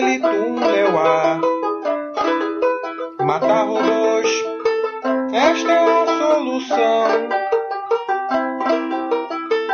daquele 0.00 0.18
túnel 0.18 0.98
há 0.98 1.40
matar 3.22 3.66
robôs. 3.66 4.28
Esta 5.32 5.72
é 5.72 6.02
a 6.02 6.06
solução. 6.06 7.28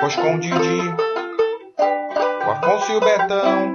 Pois 0.00 0.16
com 0.16 0.38
Didi, 0.38 0.94
o 2.46 2.50
Afonso 2.50 2.92
e 2.92 2.96
o 2.96 3.00
Betão, 3.00 3.74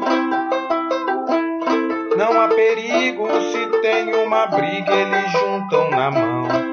não 2.18 2.42
há 2.42 2.48
perigo 2.50 3.28
se 3.52 3.68
tem 3.82 4.14
uma 4.14 4.48
briga, 4.48 4.94
eles 4.94 5.32
juntam 5.32 5.90
na 5.92 6.12
mão. 6.12 6.71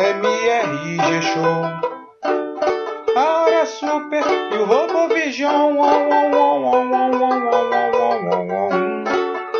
MRG 0.00 1.22
Show. 1.22 1.62
Para 3.12 3.66
Super 3.66 4.24
e 4.52 4.56
o 4.56 4.64
Robovision. 4.64 5.76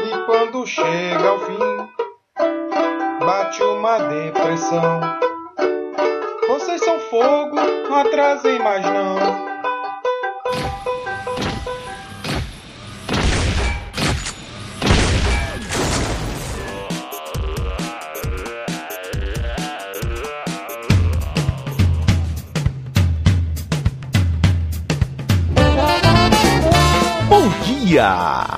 E 0.03 0.25
quando 0.25 0.67
chega 0.67 1.29
ao 1.29 1.41
fim, 1.41 1.59
bate 3.25 3.63
uma 3.63 3.99
depressão. 3.99 5.01
Vocês 6.49 6.81
são 6.83 6.99
fogo, 6.99 7.57
não 7.89 7.97
atrasem 7.97 8.59
mais 8.61 8.85
não. 8.85 9.50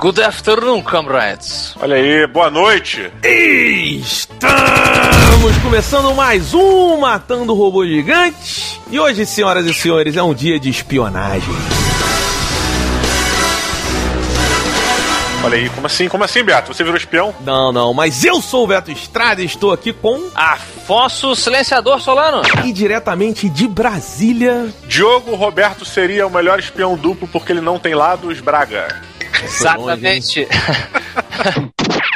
Good 0.02 0.20
afternoon, 0.20 0.82
comrades. 0.82 1.76
Olha 1.80 1.94
aí, 1.94 2.26
boa 2.26 2.50
noite. 2.50 3.08
Estamos 4.02 5.56
começando 5.62 6.12
mais 6.12 6.52
um 6.52 6.96
Matando 6.96 7.54
Robô 7.54 7.86
Gigante. 7.86 8.80
E 8.90 8.98
hoje, 8.98 9.24
senhoras 9.24 9.64
e 9.64 9.72
senhores, 9.72 10.16
é 10.16 10.22
um 10.24 10.34
dia 10.34 10.58
de 10.58 10.68
espionagem. 10.68 11.54
Olha 15.44 15.56
aí, 15.56 15.68
como 15.68 15.86
assim? 15.86 16.08
Como 16.08 16.24
assim, 16.24 16.42
Beato? 16.42 16.74
Você 16.74 16.82
virou 16.82 16.98
espião? 16.98 17.32
Não, 17.42 17.70
não, 17.70 17.94
mas 17.94 18.24
eu 18.24 18.42
sou 18.42 18.64
o 18.64 18.66
Beto 18.66 18.90
Estrada 18.90 19.40
e 19.40 19.44
estou 19.44 19.72
aqui 19.72 19.92
com. 19.92 20.20
Afonso 20.34 21.36
Silenciador 21.36 22.00
Solano. 22.00 22.42
E 22.64 22.72
diretamente 22.72 23.48
de 23.48 23.68
Brasília. 23.68 24.68
Diogo 24.84 25.36
Roberto 25.36 25.84
seria 25.84 26.26
o 26.26 26.30
melhor 26.30 26.58
espião 26.58 26.96
duplo 26.96 27.28
porque 27.28 27.52
ele 27.52 27.60
não 27.60 27.78
tem 27.78 27.94
lados, 27.94 28.40
Braga. 28.40 29.11
Exatamente. 29.42 30.46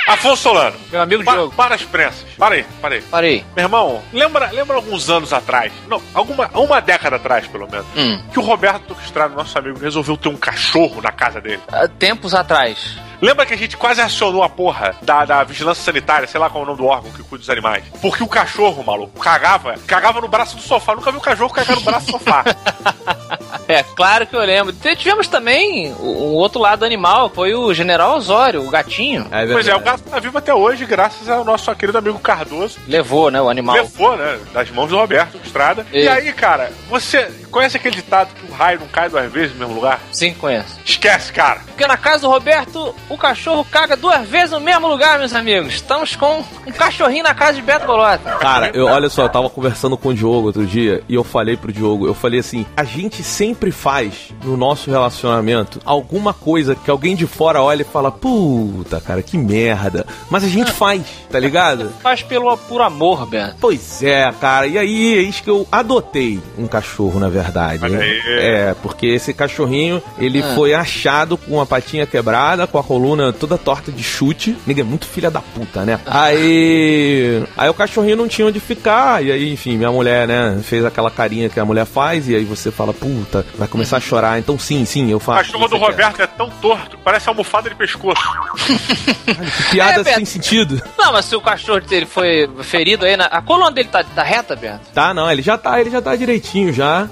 Afonso 0.08 0.42
Solano. 0.44 0.76
Meu 0.92 1.02
amigo 1.02 1.24
Pa 1.24 1.32
Diogo. 1.32 1.52
para 1.56 1.74
as 1.74 1.82
prensas. 1.82 2.24
Para 2.38 2.54
aí, 2.54 2.64
para 2.80 2.94
aí. 2.94 3.02
Parei. 3.02 3.44
Meu 3.56 3.64
irmão, 3.64 4.00
lembra, 4.12 4.50
lembra 4.52 4.76
alguns 4.76 5.10
anos 5.10 5.32
atrás, 5.32 5.72
não, 5.88 6.00
alguma, 6.14 6.48
uma 6.54 6.80
década 6.80 7.16
atrás, 7.16 7.46
pelo 7.48 7.68
menos, 7.68 7.86
Hum. 7.96 8.22
que 8.32 8.38
o 8.38 8.42
Roberto 8.42 8.96
Estrada, 9.04 9.34
nosso 9.34 9.58
amigo, 9.58 9.80
resolveu 9.80 10.16
ter 10.16 10.28
um 10.28 10.36
cachorro 10.36 11.02
na 11.02 11.10
casa 11.10 11.40
dele. 11.40 11.60
Há 11.72 11.88
tempos 11.88 12.34
atrás. 12.34 12.96
Lembra 13.20 13.46
que 13.46 13.54
a 13.54 13.56
gente 13.56 13.76
quase 13.76 14.00
acionou 14.00 14.42
a 14.44 14.48
porra 14.48 14.94
da, 15.02 15.24
da 15.24 15.42
vigilância 15.42 15.82
sanitária, 15.82 16.28
sei 16.28 16.38
lá 16.38 16.50
qual 16.50 16.62
é 16.62 16.64
o 16.64 16.66
nome 16.68 16.78
do 16.78 16.86
órgão 16.86 17.10
que 17.10 17.22
cuida 17.24 17.38
dos 17.38 17.50
animais? 17.50 17.82
Porque 18.00 18.22
o 18.22 18.28
cachorro, 18.28 18.84
maluco, 18.84 19.18
cagava, 19.18 19.74
cagava 19.86 20.20
no 20.20 20.28
braço 20.28 20.54
do 20.56 20.62
sofá. 20.62 20.94
Nunca 20.94 21.10
vi 21.10 21.16
um 21.16 21.20
cachorro 21.20 21.50
cagar 21.52 21.74
no 21.76 21.82
braço 21.82 22.06
do 22.06 22.12
sofá. 22.12 22.44
É, 23.76 23.82
claro 23.82 24.26
que 24.26 24.34
eu 24.36 24.40
lembro. 24.40 24.72
Tivemos 24.96 25.26
também 25.26 25.92
um 25.94 26.34
outro 26.34 26.60
lado 26.60 26.84
animal, 26.84 27.28
foi 27.34 27.52
o 27.54 27.74
General 27.74 28.16
Osório, 28.16 28.64
o 28.64 28.70
gatinho. 28.70 29.26
É 29.30 29.44
pois 29.46 29.66
é, 29.66 29.74
o 29.74 29.80
gato 29.80 30.02
tá 30.04 30.20
vivo 30.20 30.38
até 30.38 30.54
hoje, 30.54 30.84
graças 30.86 31.28
ao 31.28 31.44
nosso 31.44 31.74
querido 31.74 31.98
amigo 31.98 32.18
Cardoso. 32.20 32.78
Levou, 32.86 33.28
né, 33.30 33.40
o 33.42 33.48
animal. 33.48 33.74
Levou, 33.74 34.16
né? 34.16 34.38
Das 34.52 34.70
mãos 34.70 34.88
do 34.88 34.96
Roberto 34.96 35.38
Estrada. 35.44 35.84
E 35.92 36.02
E- 36.04 36.08
aí, 36.08 36.32
cara, 36.32 36.70
você 36.88 37.28
conhece 37.50 37.76
aquele 37.76 37.96
ditado 37.96 38.28
que 38.34 38.50
o 38.50 38.54
raio 38.54 38.78
não 38.80 38.86
cai 38.86 39.08
duas 39.08 39.30
vezes 39.32 39.52
no 39.54 39.58
mesmo 39.58 39.74
lugar? 39.74 40.00
Sim, 40.12 40.32
conheço. 40.34 40.78
Esquece, 40.84 41.32
cara. 41.32 41.60
Porque 41.66 41.86
na 41.88 41.96
casa 41.96 42.20
do 42.20 42.28
Roberto, 42.28 42.94
o 43.08 43.18
cachorro 43.18 43.64
caga 43.68 43.96
duas 43.96 44.26
vezes 44.28 44.52
no 44.52 44.60
mesmo 44.60 44.86
lugar, 44.86 45.18
meus 45.18 45.34
amigos. 45.34 45.74
Estamos 45.74 46.14
com 46.14 46.44
um 46.66 46.72
cachorrinho 46.72 47.24
na 47.24 47.34
casa 47.34 47.54
de 47.54 47.62
Beto 47.62 47.86
Bolota. 47.86 48.30
Cara, 48.38 48.70
eu, 48.72 48.86
olha 48.86 49.08
só, 49.08 49.24
eu 49.24 49.28
tava 49.28 49.50
conversando 49.50 49.96
com 49.96 50.10
o 50.10 50.14
Diogo 50.14 50.46
outro 50.46 50.64
dia 50.64 51.02
e 51.08 51.14
eu 51.16 51.24
falei 51.24 51.56
pro 51.56 51.72
Diogo, 51.72 52.06
eu 52.06 52.14
falei 52.14 52.38
assim, 52.40 52.64
a 52.76 52.84
gente 52.84 53.22
sempre 53.24 53.55
faz 53.72 54.30
no 54.44 54.56
nosso 54.56 54.90
relacionamento 54.90 55.80
alguma 55.84 56.32
coisa 56.32 56.74
que 56.74 56.90
alguém 56.90 57.16
de 57.16 57.26
fora 57.26 57.60
olha 57.62 57.82
e 57.82 57.84
fala, 57.84 58.10
puta, 58.12 59.00
cara, 59.00 59.22
que 59.22 59.36
merda. 59.36 60.06
Mas 60.30 60.44
a 60.44 60.48
gente 60.48 60.70
faz, 60.76 61.02
tá 61.30 61.38
ligado? 61.38 61.90
Faz 62.02 62.22
pelo 62.22 62.56
por 62.56 62.80
amor, 62.80 63.26
Beto. 63.26 63.56
Pois 63.60 64.02
é, 64.02 64.32
cara, 64.40 64.66
e 64.66 64.78
aí 64.78 65.18
é 65.18 65.22
isso 65.22 65.42
que 65.42 65.50
eu 65.50 65.66
adotei 65.72 66.40
um 66.58 66.66
cachorro, 66.66 67.18
na 67.18 67.28
verdade. 67.28 67.88
Né? 67.88 68.00
É, 68.26 68.74
porque 68.82 69.06
esse 69.06 69.32
cachorrinho, 69.34 70.02
ele 70.18 70.42
Ah. 70.42 70.54
foi 70.54 70.74
achado 70.74 71.36
com 71.36 71.60
a 71.60 71.66
patinha 71.66 72.06
quebrada, 72.06 72.66
com 72.66 72.78
a 72.78 72.84
coluna 72.84 73.32
toda 73.32 73.56
torta 73.58 73.90
de 73.90 74.02
chute. 74.02 74.56
Ninguém 74.66 74.82
é 74.84 74.86
muito 74.86 75.06
filha 75.06 75.30
da 75.30 75.40
puta, 75.40 75.84
né? 75.84 75.98
Aí. 76.06 77.42
Aí 77.56 77.68
o 77.68 77.74
cachorrinho 77.74 78.16
não 78.16 78.28
tinha 78.28 78.46
onde 78.46 78.60
ficar. 78.60 79.24
E 79.24 79.30
aí, 79.32 79.52
enfim, 79.52 79.76
minha 79.76 79.90
mulher, 79.90 80.26
né, 80.28 80.58
fez 80.62 80.84
aquela 80.84 81.10
carinha 81.10 81.48
que 81.48 81.58
a 81.58 81.64
mulher 81.64 81.86
faz. 81.86 82.28
E 82.28 82.34
aí 82.34 82.44
você 82.44 82.70
fala, 82.70 82.92
puta, 82.92 83.45
vai 83.54 83.68
começar 83.68 83.96
a 83.98 84.00
chorar. 84.00 84.38
Então 84.38 84.58
sim, 84.58 84.84
sim, 84.84 85.10
eu 85.10 85.16
O 85.18 85.20
faço. 85.20 85.38
cachorro 85.52 85.68
do 85.68 85.78
Você 85.78 85.84
quer. 85.86 85.90
Roberto 86.04 86.22
é 86.22 86.26
tão 86.26 86.50
torto, 86.50 86.98
parece 87.04 87.28
almofada 87.28 87.68
de 87.68 87.74
pescoço. 87.76 88.22
Que 89.26 89.70
piada 89.72 90.00
É, 90.00 90.04
Beto. 90.04 90.16
sem 90.16 90.24
sentido. 90.24 90.80
Não, 90.96 91.12
mas 91.12 91.24
se 91.24 91.34
o 91.36 91.40
cachorro 91.40 91.80
dele 91.80 92.06
foi 92.06 92.48
ferido 92.62 93.04
aí, 93.04 93.16
na... 93.16 93.26
a 93.26 93.42
coluna 93.42 93.70
dele 93.70 93.88
tá, 93.90 94.02
tá 94.04 94.22
reta, 94.22 94.54
Beto? 94.56 94.80
Tá, 94.94 95.12
não, 95.12 95.30
ele 95.30 95.42
já 95.42 95.58
tá, 95.58 95.80
ele 95.80 95.90
já 95.90 96.00
tá 96.00 96.14
direitinho 96.16 96.72
já. 96.72 97.08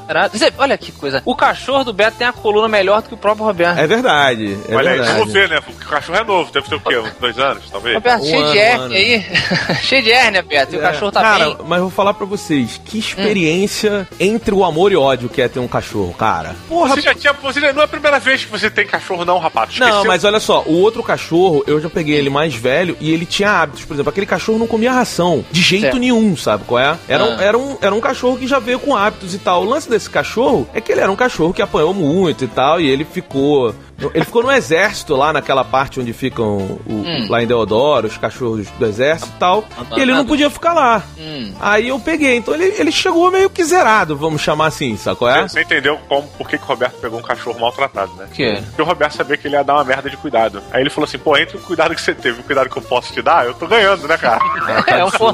Olha 0.59 0.77
que 0.79 0.93
coisa. 0.93 1.23
O 1.25 1.35
cachorro 1.35 1.85
do 1.85 1.93
Beto 1.93 2.17
tem 2.19 2.27
a 2.27 2.33
coluna 2.33 2.69
melhor 2.69 3.03
do 3.03 3.09
que 3.09 3.15
o 3.15 3.17
próprio 3.19 3.45
Roberto. 3.47 3.79
É 3.79 3.87
verdade. 3.87 4.57
É 4.69 4.75
Olha 4.77 4.91
aí, 4.93 4.97
verdade. 4.99 5.19
vamos 5.19 5.33
ver, 5.33 5.49
né? 5.49 5.61
Porque 5.61 5.85
o 5.85 5.89
cachorro 5.89 6.19
é 6.19 6.25
novo, 6.25 6.53
deve 6.53 6.69
ter 6.69 6.75
o 6.77 6.81
quê? 6.81 6.99
Uns 6.99 7.13
dois 7.21 7.39
anos, 7.39 7.65
talvez? 7.71 7.95
Roberto, 7.95 8.23
Um 8.23 8.27
cheio 8.27 8.43
ano, 8.43 8.53
de 8.53 8.59
hérnia 8.59 8.99
aí. 8.99 9.27
cheio 9.83 10.03
de 10.03 10.13
hérnia, 10.13 10.43
Beto. 10.43 10.75
E 10.75 10.79
o 10.79 10.81
É. 10.81 10.83
cachorro 10.83 11.13
tá 11.13 11.21
cara, 11.23 11.45
bem. 11.47 11.57
mas 11.67 11.79
eu 11.79 11.85
vou 11.85 11.91
falar 11.91 12.15
pra 12.15 12.27
vocês, 12.27 12.81
que 12.85 12.99
experiência 12.99 14.09
entre 14.21 14.55
o 14.55 14.65
amor 14.65 14.93
e 14.93 14.97
ódio 14.97 15.29
que 15.29 15.43
é 15.43 15.49
ter 15.49 15.59
um 15.61 15.69
cachorro, 15.69 16.15
cara. 16.15 16.24
Porra, 16.69 16.95
Você 16.95 17.01
já 17.03 17.15
tinha. 17.15 17.33
Você 17.33 17.61
já, 17.61 17.73
não 17.73 17.83
é 17.83 17.85
a 17.85 17.89
primeira 17.89 18.19
vez 18.19 18.45
que 18.45 18.51
você 18.51 18.71
tem 18.71 18.87
cachorro, 18.87 19.25
não, 19.25 19.39
rapaz. 19.39 19.79
não, 19.79 19.87
Esqueceu? 19.89 20.09
mas 20.09 20.25
olha 20.25 20.41
só, 20.41 20.63
o 20.67 20.81
outro 20.81 21.03
cachorro, 21.03 21.63
eu 21.67 21.81
já 21.81 21.91
peguei 21.91 22.17
ele 22.17 22.31
mais 22.31 22.55
velho 22.55 22.97
e 23.01 23.13
ele 23.13 23.27
tinha 23.27 23.51
hábitos. 23.51 23.85
Por 23.85 23.95
exemplo, 23.95 24.11
aquele 24.11 24.27
cachorro 24.27 24.59
não 24.59 24.67
comia 24.67 24.93
ração, 24.93 25.45
de 25.51 25.61
jeito 25.61 25.83
Certo. 25.83 25.99
nenhum, 25.99 26.37
sabe 26.37 26.65
qual 26.67 26.81
é? 26.81 26.97
Era, 27.09 27.25
um, 27.25 27.37
Ah. 27.39 27.43
era, 27.43 27.59
um, 27.59 27.77
era 27.81 27.95
um 27.95 28.01
cachorro 28.01 28.37
que 28.39 28.47
já 28.47 28.59
veio 28.59 28.79
com 28.79 28.97
hábitos 28.97 29.35
e 29.35 29.39
tal. 29.39 29.63
O 29.63 29.69
lance 29.69 29.89
desse 29.89 30.09
cachorro 30.09 30.69
é 30.75 30.81
que 30.81 30.91
ele 30.93 31.01
era 31.01 31.11
um 31.11 31.17
cachorro 31.17 31.53
que 31.53 31.63
apanhou 31.63 31.93
muito 31.95 32.45
e 32.45 32.49
tal, 32.49 32.81
e 32.81 32.89
ele 32.89 33.05
ficou. 33.05 33.75
Ele 34.15 34.25
ficou 34.25 34.43
no 34.43 34.51
exército 34.51 35.15
lá 35.17 35.33
naquela 35.33 35.65
parte 35.65 36.01
onde 36.01 36.13
ficam 36.13 36.57
o- 36.59 36.81
Hum. 37.05 37.27
lá 37.29 37.43
em 37.43 37.47
Deodoro, 37.47 38.07
os 38.07 38.19
cachorros 38.19 38.69
do 38.79 38.87
exército 38.87 39.33
e 39.35 39.39
tal. 39.39 39.65
E 39.97 40.01
ele 40.01 40.13
não 40.13 40.27
podia 40.27 40.51
ficar 40.51 40.73
lá. 40.75 41.03
Hum. 41.19 41.53
Aí 41.61 41.89
eu 41.89 41.99
peguei. 42.01 42.37
Então 42.37 42.55
ele, 42.55 42.65
ele 42.79 42.91
chegou 42.93 43.31
meio 43.31 43.49
que 43.49 43.63
zerado, 43.65 44.17
vamos 44.17 44.43
chamar 44.43 44.67
assim, 44.67 44.97
sacou? 44.97 45.29
É? 45.29 45.43
Você 45.49 45.63
entendeu 45.63 45.99
como, 46.09 46.27
por 46.29 46.49
que, 46.49 46.59
que 46.59 46.65
o 46.65 46.67
Roberto 46.67 46.95
pegou 47.01 47.19
um 47.19 47.23
cachorro 47.23 47.59
maltratado, 47.61 48.13
né? 48.15 48.27
O 48.31 48.35
quê? 48.35 48.59
Porque 48.67 48.83
o 48.83 48.85
Roberto 48.85 49.13
sabia 49.13 49.37
que 49.37 49.47
ele 49.47 49.55
ia 49.57 49.63
dar 49.65 49.75
uma 49.75 49.85
merda 49.85 50.11
de 50.11 50.17
cuidado. 50.17 50.63
Aí 50.73 50.81
ele 50.83 50.91
falou 50.91 51.07
assim: 51.07 51.19
pô, 51.19 51.37
entre 51.37 51.57
o 51.57 51.61
cuidado 51.61 51.95
que 51.95 52.01
você 52.03 52.15
teve 52.15 52.39
e 52.39 52.41
o 52.41 52.45
cuidado 52.45 52.69
que 52.69 52.77
eu 52.77 52.83
posso 52.83 53.13
te 53.13 53.23
dar, 53.23 53.47
eu 53.47 53.55
tô 53.55 53.67
ganhando, 53.67 54.07
né, 54.09 54.17
cara? 54.19 54.41
É, 54.87 55.05
um 55.05 55.11
po... 55.11 55.33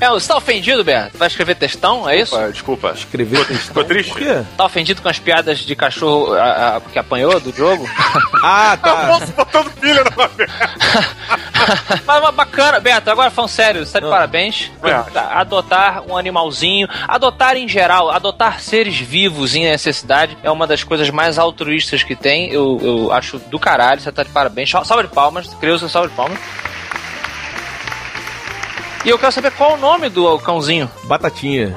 é, 0.00 0.08
você 0.10 0.28
tá 0.28 0.36
ofendido, 0.36 0.82
Beto? 0.84 1.16
Vai 1.16 1.28
escrever 1.28 1.54
textão? 1.54 2.08
É 2.08 2.18
isso? 2.20 2.36
Pô, 2.36 2.50
Desculpa. 2.50 2.92
Escrever 2.94 3.44
Ficou 3.44 3.84
triste? 3.84 4.10
Por 4.12 4.18
quê? 4.18 4.42
Tá 4.56 4.64
ofendido 4.64 5.00
com 5.02 5.08
as 5.08 5.18
piadas 5.18 5.58
de 5.60 5.74
cachorro 5.76 6.34
a- 6.34 6.76
a- 6.76 6.80
que 6.80 6.98
apanhou 6.98 7.38
do 7.40 7.52
jogo? 7.54 7.88
Ah, 8.42 8.76
tá. 8.80 8.92
Afonso 8.92 9.32
botando 9.32 9.70
pilha 9.72 10.02
na 10.04 10.10
Roberto. 10.10 10.52
Mas 12.06 12.20
uma 12.20 12.32
bacana, 12.32 12.80
Beto, 12.80 13.10
agora 13.10 13.30
falando 13.30 13.50
sério, 13.50 13.84
você 13.86 13.92
tá 13.92 14.00
de 14.00 14.06
Ah. 14.06 14.10
parabéns. 14.10 14.70
Tá, 15.12 15.30
Adotar 15.34 16.02
um 16.08 16.16
animalzinho, 16.16 16.88
adotar 17.06 17.56
em 17.56 17.68
geral, 17.68 18.10
adotar 18.10 18.60
seres 18.60 18.98
vivos 18.98 19.54
em 19.54 19.64
necessidade 19.64 20.36
é 20.42 20.50
uma 20.50 20.66
das 20.66 20.82
coisas 20.82 21.10
mais 21.10 21.38
altruístas 21.38 22.02
que 22.02 22.16
tem. 22.16 22.50
Eu, 22.50 22.78
eu 22.82 23.12
acho 23.12 23.38
do 23.38 23.58
caralho, 23.58 24.00
você 24.00 24.10
tá 24.10 24.22
de 24.22 24.30
parabéns. 24.30 24.70
Sal- 24.70 24.84
Salva 24.84 25.04
de 25.04 25.10
palmas, 25.14 25.52
Creuza, 25.60 25.88
salva 25.88 26.08
de 26.08 26.14
palmas. 26.14 26.38
E 29.04 29.08
eu 29.08 29.18
quero 29.18 29.32
saber 29.32 29.50
qual 29.52 29.74
o 29.74 29.76
nome 29.78 30.08
do 30.10 30.38
cãozinho. 30.40 30.90
Batatinha. 31.04 31.74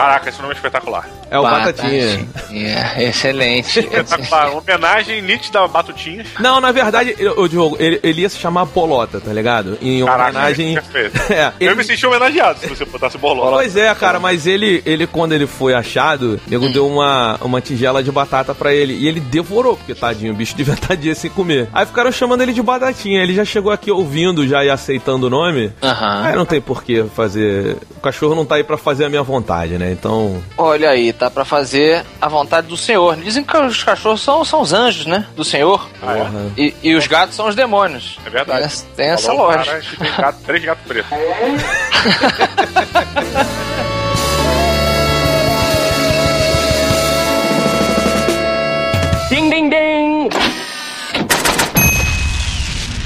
Caraca, 0.00 0.28
esse 0.28 0.40
nome 0.40 0.54
é 0.54 0.56
espetacular. 0.56 1.08
É 1.30 1.38
o 1.38 1.42
Batatinha. 1.42 2.26
É, 2.52 3.04
excelente. 3.04 3.78
Espetacular. 3.80 4.50
Homenagem 4.56 5.22
nítida 5.22 5.60
a 5.60 5.68
Batutinhas. 5.68 6.26
Não, 6.40 6.60
na 6.60 6.72
verdade, 6.72 7.14
o 7.36 7.46
Diogo, 7.46 7.76
ele, 7.78 8.00
ele 8.02 8.22
ia 8.22 8.28
se 8.28 8.38
chamar 8.38 8.64
Bolota, 8.64 9.20
tá 9.20 9.32
ligado? 9.32 9.78
Em 9.80 10.04
Caraca, 10.04 10.30
homenagem. 10.30 10.74
perfeito. 10.74 11.20
É, 11.32 11.52
Eu 11.60 11.68
ele- 11.68 11.74
me 11.76 11.84
senti 11.84 12.04
homenageado 12.06 12.58
se 12.58 12.66
você 12.66 12.84
botasse 12.84 13.16
bolota. 13.18 13.50
Pois 13.52 13.76
é, 13.76 13.94
cara, 13.94 14.18
mas 14.18 14.46
ele, 14.46 14.82
ele 14.84 15.06
quando 15.06 15.32
ele 15.32 15.46
foi 15.46 15.74
achado, 15.74 16.40
o 16.46 16.50
nego 16.50 16.68
deu 16.70 16.86
uma, 16.86 17.36
uma 17.42 17.60
tigela 17.60 18.02
de 18.02 18.10
batata 18.10 18.54
pra 18.54 18.72
ele. 18.74 18.94
E 18.94 19.06
ele 19.06 19.20
devorou, 19.20 19.76
porque 19.76 19.94
tadinho, 19.94 20.32
o 20.32 20.36
bicho 20.36 20.56
devia 20.56 20.74
estar 20.74 20.96
dias 20.96 21.18
sem 21.18 21.30
comer. 21.30 21.68
Aí 21.72 21.86
ficaram 21.86 22.10
chamando 22.10 22.40
ele 22.42 22.52
de 22.52 22.62
batatinha. 22.62 23.22
Ele 23.22 23.34
já 23.34 23.44
chegou 23.44 23.70
aqui 23.70 23.90
ouvindo 23.90 24.46
já 24.48 24.64
e 24.64 24.70
aceitando 24.70 25.26
o 25.28 25.30
nome. 25.30 25.72
Aham. 25.82 26.22
Aí 26.24 26.34
não 26.34 26.44
tem 26.44 26.60
por 26.60 26.82
que 26.82 27.04
fazer. 27.14 27.76
O 27.96 28.00
cachorro 28.00 28.34
não 28.34 28.44
tá 28.44 28.56
aí 28.56 28.64
pra 28.64 28.76
fazer 28.76 29.04
a 29.04 29.08
minha 29.08 29.22
vontade, 29.22 29.78
né? 29.78 29.89
Então. 29.92 30.42
Olha 30.56 30.90
aí, 30.90 31.12
tá 31.12 31.30
pra 31.30 31.44
fazer 31.44 32.04
a 32.20 32.28
vontade 32.28 32.66
do 32.66 32.76
Senhor. 32.76 33.16
Dizem 33.16 33.44
que 33.44 33.56
os 33.56 33.82
cachorros 33.82 34.22
são, 34.22 34.44
são 34.44 34.60
os 34.62 34.72
anjos, 34.72 35.06
né? 35.06 35.26
Do 35.36 35.44
Senhor. 35.44 35.88
Ah, 36.02 36.16
é? 36.18 36.26
E, 36.60 36.74
e 36.82 36.94
os 36.94 37.06
gatos 37.06 37.36
são 37.36 37.48
os 37.48 37.54
demônios. 37.54 38.18
É 38.24 38.30
verdade. 38.30 38.58
Tem 38.58 38.66
essa- 38.66 38.86
Tem 38.96 39.06
essa 39.08 39.32
lógica. 39.32 39.80
cara 39.80 39.82
tem 39.98 40.16
gato- 40.16 40.38
três 40.44 40.64
gatos 40.64 40.84
pretos. 40.86 41.10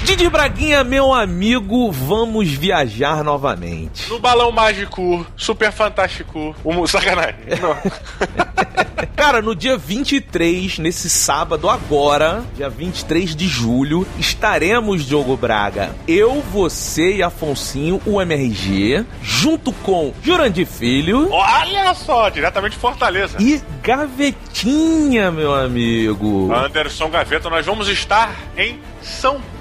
Didi 0.04 0.28
Braguinha, 0.28 0.84
meu 0.84 1.14
amigo, 1.14 1.90
vamos 1.90 2.50
viajar 2.50 3.24
novamente. 3.24 4.08
No 4.10 4.18
balão 4.18 4.52
mágico, 4.52 5.26
super 5.34 5.72
fantástico. 5.72 6.54
Um, 6.62 6.86
sacanagem. 6.86 7.36
Cara, 9.16 9.40
no 9.40 9.54
dia 9.54 9.78
23, 9.78 10.78
nesse 10.78 11.08
sábado 11.08 11.70
agora, 11.70 12.44
dia 12.54 12.68
23 12.68 13.34
de 13.34 13.48
julho, 13.48 14.06
estaremos, 14.18 15.06
Diogo 15.06 15.36
Braga, 15.38 15.94
eu, 16.06 16.42
você 16.52 17.16
e 17.16 17.22
Afonsinho, 17.22 18.00
o 18.04 18.20
MRG, 18.20 19.06
junto 19.22 19.72
com 19.72 20.12
Jurandir 20.22 20.66
Filho 20.66 21.30
Olha 21.30 21.94
só, 21.94 22.28
diretamente 22.28 22.72
de 22.72 22.78
Fortaleza. 22.78 23.38
e 23.40 23.62
Gavetinha, 23.82 25.30
meu 25.30 25.54
amigo. 25.54 26.52
Anderson 26.54 27.08
Gaveta, 27.08 27.48
nós 27.48 27.64
vamos 27.64 27.88
estar 27.88 28.34
em 28.56 28.78
São 29.02 29.34
Paulo. 29.34 29.53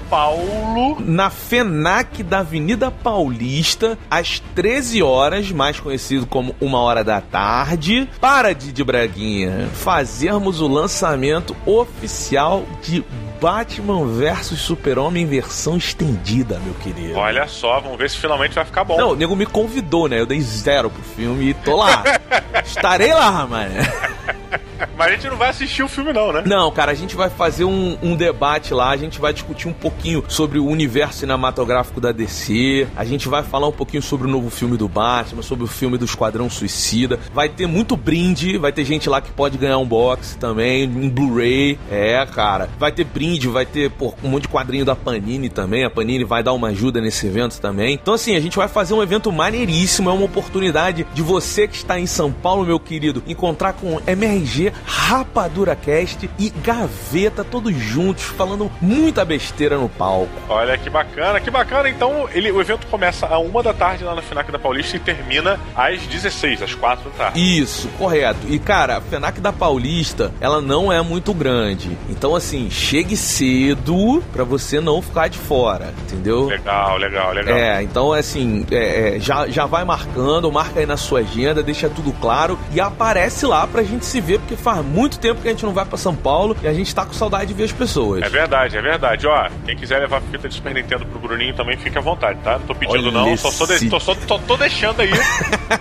Na 1.00 1.30
FENAC 1.30 2.22
da 2.22 2.40
Avenida 2.40 2.90
Paulista, 2.90 3.98
às 4.10 4.40
13 4.54 5.02
horas, 5.02 5.50
mais 5.50 5.80
conhecido 5.80 6.26
como 6.26 6.54
uma 6.60 6.78
hora 6.78 7.02
da 7.02 7.20
tarde, 7.20 8.08
para 8.20 8.54
Didi 8.54 8.84
Braguinha 8.84 9.68
fazermos 9.74 10.60
o 10.60 10.68
lançamento 10.68 11.56
oficial 11.66 12.64
de 12.82 13.04
Batman 13.40 14.06
vs 14.06 14.58
Super-Homem 14.58 15.26
versão 15.26 15.76
estendida, 15.76 16.58
meu 16.64 16.74
querido. 16.74 17.18
Olha 17.18 17.46
só, 17.46 17.80
vamos 17.80 17.98
ver 17.98 18.08
se 18.08 18.16
finalmente 18.16 18.54
vai 18.54 18.64
ficar 18.64 18.84
bom. 18.84 18.96
Não, 18.96 19.10
o 19.10 19.16
nego 19.16 19.36
me 19.36 19.44
convidou, 19.44 20.08
né? 20.08 20.20
Eu 20.20 20.26
dei 20.26 20.40
zero 20.40 20.88
pro 20.88 21.02
filme 21.02 21.50
e 21.50 21.54
tô 21.54 21.76
lá. 21.76 22.02
Estarei 22.64 23.12
lá, 23.12 23.46
mano. 23.46 23.74
Mas 24.96 25.08
a 25.08 25.10
gente 25.12 25.28
não 25.28 25.36
vai 25.36 25.50
assistir 25.50 25.82
o 25.82 25.88
filme, 25.88 26.12
não, 26.12 26.32
né? 26.32 26.42
Não, 26.46 26.70
cara, 26.70 26.92
a 26.92 26.94
gente 26.94 27.16
vai 27.16 27.30
fazer 27.30 27.64
um, 27.64 27.98
um 28.02 28.16
debate 28.16 28.72
lá, 28.72 28.90
a 28.90 28.96
gente 28.96 29.20
vai 29.20 29.32
discutir 29.32 29.68
um 29.68 29.72
pouquinho 29.72 30.24
sobre 30.28 30.58
o 30.58 30.66
universo 30.66 31.20
cinematográfico 31.20 32.00
da 32.00 32.12
DC, 32.12 32.86
a 32.96 33.04
gente 33.04 33.28
vai 33.28 33.42
falar 33.42 33.68
um 33.68 33.72
pouquinho 33.72 34.02
sobre 34.02 34.26
o 34.26 34.30
novo 34.30 34.50
filme 34.50 34.76
do 34.76 34.88
Batman, 34.88 35.42
sobre 35.42 35.64
o 35.64 35.68
filme 35.68 35.98
do 35.98 36.04
Esquadrão 36.04 36.48
Suicida. 36.48 37.18
Vai 37.32 37.48
ter 37.48 37.66
muito 37.66 37.96
brinde, 37.96 38.58
vai 38.58 38.72
ter 38.72 38.84
gente 38.84 39.08
lá 39.08 39.20
que 39.20 39.30
pode 39.30 39.58
ganhar 39.58 39.78
um 39.78 39.86
box 39.86 40.36
também, 40.38 40.88
um 40.88 41.08
Blu-ray. 41.08 41.78
É, 41.90 42.24
cara. 42.26 42.68
Vai 42.78 42.92
ter 42.92 43.04
brinde, 43.04 43.48
vai 43.48 43.66
ter 43.66 43.90
pô, 43.90 44.14
um 44.22 44.28
monte 44.28 44.42
de 44.42 44.48
quadrinho 44.48 44.84
da 44.84 44.94
Panini 44.94 45.48
também. 45.48 45.84
A 45.84 45.90
Panini 45.90 46.24
vai 46.24 46.42
dar 46.42 46.52
uma 46.52 46.68
ajuda 46.68 47.00
nesse 47.00 47.26
evento 47.26 47.60
também. 47.60 47.94
Então, 47.94 48.14
assim, 48.14 48.36
a 48.36 48.40
gente 48.40 48.56
vai 48.56 48.68
fazer 48.68 48.94
um 48.94 49.02
evento 49.02 49.30
maneiríssimo. 49.32 50.10
É 50.10 50.12
uma 50.12 50.24
oportunidade 50.24 51.06
de 51.14 51.22
você 51.22 51.66
que 51.68 51.76
está 51.76 51.98
em 51.98 52.06
São 52.06 52.32
Paulo, 52.32 52.64
meu 52.64 52.78
querido, 52.80 53.22
encontrar 53.26 53.72
com 53.72 54.00
MRG, 54.06 54.63
Rapadura 54.84 55.76
Cast 55.76 56.28
e 56.38 56.50
Gaveta, 56.50 57.44
todos 57.44 57.74
juntos, 57.74 58.24
falando 58.24 58.70
muita 58.80 59.24
besteira 59.24 59.76
no 59.76 59.88
palco. 59.88 60.32
Olha 60.48 60.76
que 60.78 60.90
bacana, 60.90 61.40
que 61.40 61.50
bacana. 61.50 61.88
Então, 61.88 62.28
ele, 62.32 62.50
o 62.50 62.60
evento 62.60 62.86
começa 62.86 63.26
a 63.26 63.38
uma 63.38 63.62
da 63.62 63.72
tarde 63.72 64.04
lá 64.04 64.14
na 64.14 64.22
FINAC 64.22 64.50
da 64.50 64.58
Paulista 64.58 64.96
e 64.96 65.00
termina 65.00 65.58
às 65.74 66.00
16, 66.06 66.62
às 66.62 66.74
4 66.74 67.10
da 67.10 67.16
tarde. 67.16 67.60
Isso, 67.60 67.88
correto. 67.98 68.40
E 68.48 68.58
cara, 68.58 68.98
a 68.98 69.00
FENAC 69.00 69.40
da 69.40 69.52
Paulista, 69.52 70.32
ela 70.40 70.60
não 70.60 70.92
é 70.92 71.02
muito 71.02 71.32
grande. 71.34 71.96
Então, 72.08 72.34
assim, 72.34 72.70
chegue 72.70 73.16
cedo 73.16 74.22
pra 74.32 74.44
você 74.44 74.80
não 74.80 75.02
ficar 75.02 75.28
de 75.28 75.38
fora, 75.38 75.92
entendeu? 76.02 76.46
Legal, 76.46 76.96
legal, 76.96 77.32
legal. 77.32 77.56
É, 77.56 77.82
então 77.82 78.12
assim, 78.12 78.66
é, 78.70 79.16
é, 79.16 79.20
já, 79.20 79.46
já 79.48 79.66
vai 79.66 79.84
marcando, 79.84 80.50
marca 80.50 80.80
aí 80.80 80.86
na 80.86 80.96
sua 80.96 81.20
agenda, 81.20 81.62
deixa 81.62 81.88
tudo 81.88 82.12
claro 82.20 82.58
e 82.72 82.80
aparece 82.80 83.46
lá 83.46 83.66
pra 83.66 83.82
gente 83.82 84.04
se 84.04 84.20
ver, 84.20 84.38
porque 84.40 84.53
faz 84.56 84.84
muito 84.84 85.18
tempo 85.18 85.40
que 85.40 85.48
a 85.48 85.50
gente 85.50 85.64
não 85.64 85.72
vai 85.72 85.84
pra 85.84 85.96
São 85.98 86.14
Paulo 86.14 86.56
e 86.62 86.68
a 86.68 86.72
gente 86.72 86.94
tá 86.94 87.04
com 87.04 87.12
saudade 87.12 87.46
de 87.46 87.54
ver 87.54 87.64
as 87.64 87.72
pessoas. 87.72 88.22
É 88.22 88.28
verdade, 88.28 88.76
é 88.76 88.82
verdade. 88.82 89.26
Ó, 89.26 89.48
quem 89.64 89.76
quiser 89.76 89.98
levar 90.00 90.20
fita 90.22 90.48
de 90.48 90.54
Super 90.54 90.74
Nintendo 90.74 91.04
pro 91.06 91.18
Bruninho 91.18 91.54
também 91.54 91.76
fica 91.76 91.98
à 91.98 92.02
vontade, 92.02 92.38
tá? 92.42 92.58
Não 92.58 92.66
tô 92.66 92.74
pedindo 92.74 92.98
Olha 92.98 93.10
não, 93.10 93.36
só, 93.36 93.50
só, 93.50 93.66
de- 93.66 93.88
tô, 93.88 94.00
só 94.00 94.14
tô, 94.26 94.38
tô 94.38 94.56
deixando 94.56 95.00
aí 95.00 95.10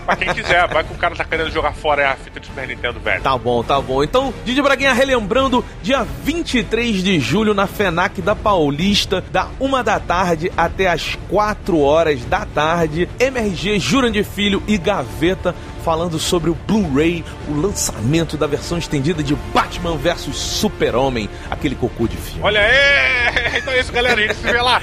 pra 0.06 0.16
quem 0.16 0.34
quiser. 0.34 0.68
Vai 0.68 0.84
que 0.84 0.94
o 0.94 0.98
cara 0.98 1.16
tá 1.16 1.24
querendo 1.24 1.52
jogar 1.52 1.74
fora 1.74 2.12
a 2.12 2.16
fita 2.16 2.40
de 2.40 2.48
Super 2.48 2.68
Nintendo, 2.68 3.00
velho. 3.00 3.22
Tá 3.22 3.38
bom, 3.38 3.64
tá 3.64 3.80
bom. 3.82 4.04
Então, 4.04 4.34
Didi 4.46 4.62
Braguinha 4.62 4.94
relembrando, 4.94 5.64
dia 5.82 6.06
23 6.24 7.04
de 7.04 7.20
julho 7.20 7.54
na 7.54 7.68
FENAC 7.68 8.22
da 8.22 8.36
Paulista, 8.36 9.24
da 9.32 9.48
uma 9.60 9.84
da 9.84 10.00
tarde 10.00 10.52
até 10.56 10.88
as 10.88 11.18
4 11.30 11.80
horas 11.80 12.24
da 12.26 12.46
tarde, 12.46 13.08
MRG, 13.20 13.80
Jurandir 13.80 14.26
Filho 14.26 14.62
e 14.68 14.78
Gaveta 14.78 15.56
falando 15.84 16.18
sobre 16.18 16.50
o 16.50 16.56
Blu-ray, 16.68 17.24
o 17.48 17.60
lançamento 17.60 18.38
da 18.38 18.48
versão 18.48 18.78
estendida 18.78 19.22
de 19.22 19.36
Batman 19.54 19.98
vs 19.98 20.36
Super-Homem, 20.36 21.30
aquele 21.52 21.76
cocô 21.76 22.08
de 22.08 22.16
filme. 22.16 22.42
Olha 22.42 22.62
aí! 22.62 23.34
Então 23.64 23.74
é 23.74 23.80
isso, 23.80 23.92
galera. 23.92 24.20
A 24.20 24.28
gente 24.28 24.36
se 24.36 24.44
vê 24.44 24.62
lá. 24.62 24.82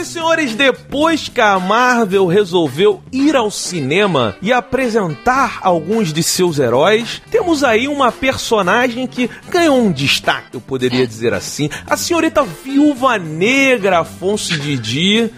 E 0.00 0.04
senhores, 0.04 0.54
depois 0.54 1.28
que 1.28 1.40
a 1.40 1.58
Marvel 1.58 2.26
resolveu 2.26 3.02
ir 3.12 3.36
ao 3.36 3.50
cinema 3.50 4.34
e 4.40 4.50
apresentar 4.50 5.58
alguns 5.60 6.10
de 6.10 6.22
seus 6.22 6.58
heróis, 6.58 7.20
temos 7.30 7.62
aí 7.62 7.86
uma 7.86 8.10
personagem 8.10 9.06
que 9.06 9.28
ganhou 9.50 9.78
um 9.78 9.92
destaque, 9.92 10.54
eu 10.54 10.60
poderia 10.60 11.06
dizer 11.06 11.34
assim. 11.34 11.68
A 11.86 11.98
senhorita 11.98 12.42
Viúva 12.42 13.18
Negra 13.18 14.00
Afonso 14.00 14.58
Didi 14.58 15.30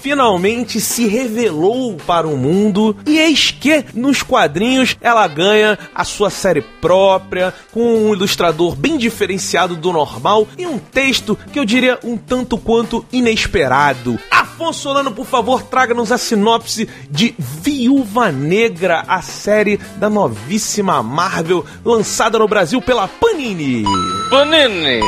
finalmente 0.00 0.80
se 0.80 1.08
revelou 1.08 1.96
para 2.06 2.28
o 2.28 2.36
mundo 2.36 2.96
e 3.06 3.18
eis 3.18 3.50
que 3.50 3.84
nos 3.94 4.22
quadrinhos 4.22 4.96
ela 5.00 5.26
ganha 5.26 5.76
a 5.92 6.04
sua 6.04 6.30
série 6.30 6.62
própria, 6.80 7.52
com 7.72 7.80
um 7.80 8.12
ilustrador 8.12 8.76
bem 8.76 8.96
diferenciado 8.96 9.74
do 9.74 9.92
normal 9.92 10.46
e 10.56 10.66
um 10.66 10.78
texto 10.78 11.36
que 11.52 11.58
eu 11.58 11.64
diria 11.64 11.98
um 12.04 12.16
tanto 12.16 12.56
quanto 12.56 13.04
inesperado. 13.12 14.03
Afonso 14.30 14.80
Solano, 14.80 15.12
por 15.12 15.26
favor, 15.26 15.62
traga-nos 15.62 16.12
a 16.12 16.18
sinopse 16.18 16.88
de 17.10 17.34
Viúva 17.38 18.30
Negra, 18.30 19.04
a 19.06 19.20
série 19.22 19.78
da 19.96 20.08
novíssima 20.08 21.02
Marvel, 21.02 21.64
lançada 21.84 22.38
no 22.38 22.46
Brasil 22.46 22.80
pela 22.80 23.08
Panini. 23.08 23.84
Panini! 24.30 25.00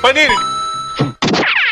Panini! 0.00 0.57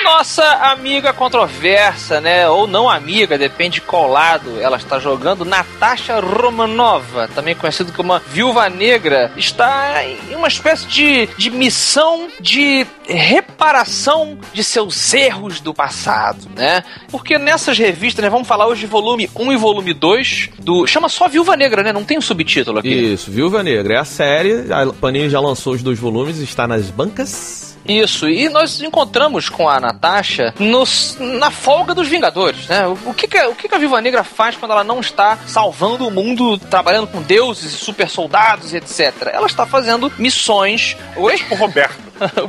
Nossa 0.07 0.45
amiga 0.71 1.13
controversa, 1.13 2.21
né? 2.21 2.49
Ou 2.49 2.69
não 2.69 2.89
amiga, 2.89 3.37
depende 3.37 3.75
de 3.75 3.81
qual 3.81 4.09
lado 4.09 4.61
ela 4.61 4.77
está 4.77 5.01
jogando, 5.01 5.45
Natasha 5.45 6.21
Romanova, 6.21 7.29
também 7.35 7.57
conhecida 7.57 7.91
como 7.91 8.13
uma 8.13 8.21
viúva 8.21 8.71
negra, 8.71 9.33
está 9.37 10.05
em 10.05 10.37
uma 10.37 10.47
espécie 10.47 10.87
de, 10.87 11.27
de 11.37 11.51
missão 11.51 12.29
de 12.41 12.87
reparação 13.09 14.39
de 14.53 14.63
seus 14.63 15.13
erros 15.13 15.59
do 15.59 15.75
passado, 15.75 16.49
né? 16.55 16.85
Porque 17.11 17.37
nessas 17.37 17.77
revistas, 17.77 18.23
né, 18.23 18.31
vamos 18.31 18.47
falar 18.47 18.69
hoje 18.69 18.83
de 18.83 18.87
volume 18.87 19.29
1 19.35 19.53
e 19.53 19.57
volume 19.57 19.93
2 19.93 20.51
do. 20.61 20.87
Chama 20.87 21.09
só 21.09 21.27
Viúva 21.27 21.57
Negra, 21.57 21.83
né? 21.83 21.93
Não 21.93 22.05
tem 22.05 22.17
um 22.17 22.23
subtítulo 22.23 22.79
aqui. 22.79 22.89
Isso, 22.89 23.29
Viúva 23.29 23.61
Negra. 23.61 23.95
É 23.95 23.99
a 23.99 24.05
série, 24.05 24.73
a 24.73 24.87
Panini 24.93 25.29
já 25.29 25.41
lançou 25.41 25.73
os 25.73 25.83
dois 25.83 25.99
volumes, 25.99 26.39
está 26.39 26.69
nas 26.69 26.91
bancas. 26.91 27.66
Isso, 27.89 28.29
e 28.29 28.49
nós 28.49 28.81
encontramos 28.81 29.49
com 29.49 29.69
a 29.69 29.81
Natasha 29.81 30.55
nos, 30.59 31.17
na 31.19 31.51
folga 31.51 31.95
dos 31.95 32.09
Vingadores, 32.09 32.67
né? 32.67 32.87
O, 32.87 33.11
o, 33.11 33.15
que, 33.15 33.27
que, 33.27 33.39
o 33.45 33.55
que, 33.55 33.69
que 33.69 33.75
a 33.75 33.79
Viúva 33.79 34.01
Negra 34.01 34.25
faz 34.25 34.57
quando 34.57 34.73
ela 34.73 34.85
não 34.85 35.01
está 35.01 35.39
salvando 35.47 36.07
o 36.07 36.11
mundo, 36.11 36.59
trabalhando 36.59 37.07
com 37.07 37.23
deuses 37.23 37.73
e 37.73 37.77
super 37.77 38.09
soldados 38.09 38.73
e 38.73 38.77
etc? 38.77 39.31
Ela 39.33 39.47
está 39.47 39.67
fazendo 39.67 40.13
missões. 40.19 40.97
Oi? 41.17 41.37
O 41.49 41.55
Roberto. 41.55 42.07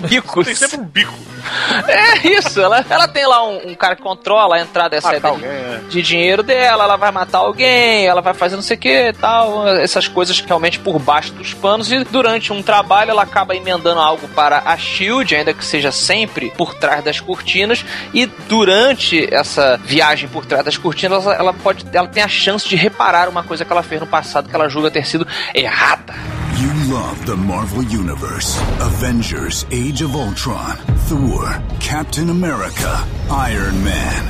Bicos. 0.08 0.46
Tem 0.46 0.56
sempre 0.56 0.79
um 0.79 0.84
bico. 0.84 1.13
É 1.88 2.27
isso, 2.27 2.60
ela, 2.60 2.86
ela 2.89 3.08
tem 3.08 3.25
lá 3.25 3.46
um, 3.48 3.70
um 3.70 3.75
cara 3.75 3.96
que 3.96 4.01
controla 4.01 4.56
a 4.58 4.62
entrada 4.62 4.96
e 4.96 5.00
a 5.00 5.01
saída 5.01 5.32
de, 5.32 5.46
é. 5.46 5.82
de, 5.89 6.01
dinheiro 6.01 6.44
dela, 6.44 6.84
ela 6.84 6.98
vai 6.98 7.12
matar 7.12 7.39
alguém, 7.39 8.06
ela 8.06 8.22
vai 8.22 8.34
fazer 8.34 8.56
não 8.56 8.63
sei 8.63 8.75
o 8.75 8.79
que 8.79 9.08
e 9.10 9.13
tal, 9.13 9.67
essas 9.67 10.08
coisas 10.08 10.39
realmente 10.39 10.79
por 10.79 11.00
baixo 11.00 11.34
dos 11.34 11.53
panos 11.53 11.91
e 11.91 12.03
durante 12.03 12.51
um 12.51 12.62
trabalho 12.62 13.12
ela 13.12 13.24
acaba 13.24 13.56
emendando 13.56 14.00
algo 14.00 14.27
para 14.29 14.62
a 14.65 14.77
SHIELD, 14.77 15.27
ainda 15.36 15.54
que 15.54 15.64
seja 15.64 15.92
sempre 15.92 16.52
por 16.58 16.74
trás 16.76 17.04
das 17.04 17.20
cortinas 17.20 17.86
e 18.14 18.26
durante 18.26 19.34
essa 19.34 19.78
viagem 19.78 20.30
por 20.30 20.46
trás 20.46 20.64
das 20.64 20.78
cortinas 20.78 21.26
ela, 21.26 21.36
ela 21.36 21.54
pode, 21.54 21.86
ela 21.92 22.08
tem 22.08 22.24
a 22.24 22.28
chance 22.28 22.68
de 22.68 22.76
reparar 22.76 23.30
uma 23.30 23.44
coisa 23.44 23.66
que 23.66 23.72
ela 23.72 23.84
fez 23.84 24.02
no 24.02 24.08
passado 24.08 24.50
que 24.50 24.56
ela 24.56 24.70
julga 24.70 24.92
ter 24.92 25.06
sido 25.06 25.28
errada. 25.54 26.14
You 26.60 26.72
love 26.92 27.24
the 27.26 27.36
Marvel 27.36 27.84
Universe. 27.84 28.60
Avengers, 28.82 29.66
Age 29.72 30.04
of 30.04 30.16
Ultron, 30.16 30.76
Thor, 31.08 31.62
Captain 31.80 32.30
America, 32.32 33.06
Iron 33.30 33.84
Man. 33.84 34.26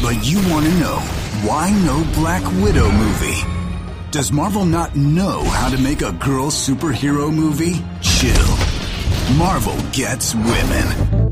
But 0.00 0.24
you 0.24 0.38
want 0.50 0.64
to 0.64 0.72
know 0.78 0.98
why 1.44 1.70
no 1.84 2.02
Black 2.14 2.42
Widow 2.62 2.90
movie? 2.90 3.42
Does 4.10 4.32
Marvel 4.32 4.64
not 4.64 4.96
know 4.96 5.44
how 5.44 5.68
to 5.68 5.76
make 5.76 6.00
a 6.00 6.12
girl 6.12 6.50
superhero 6.50 7.30
movie? 7.30 7.84
Chill. 8.00 8.75
Marvel 9.34 9.76
gets 9.90 10.34
women. 10.36 11.25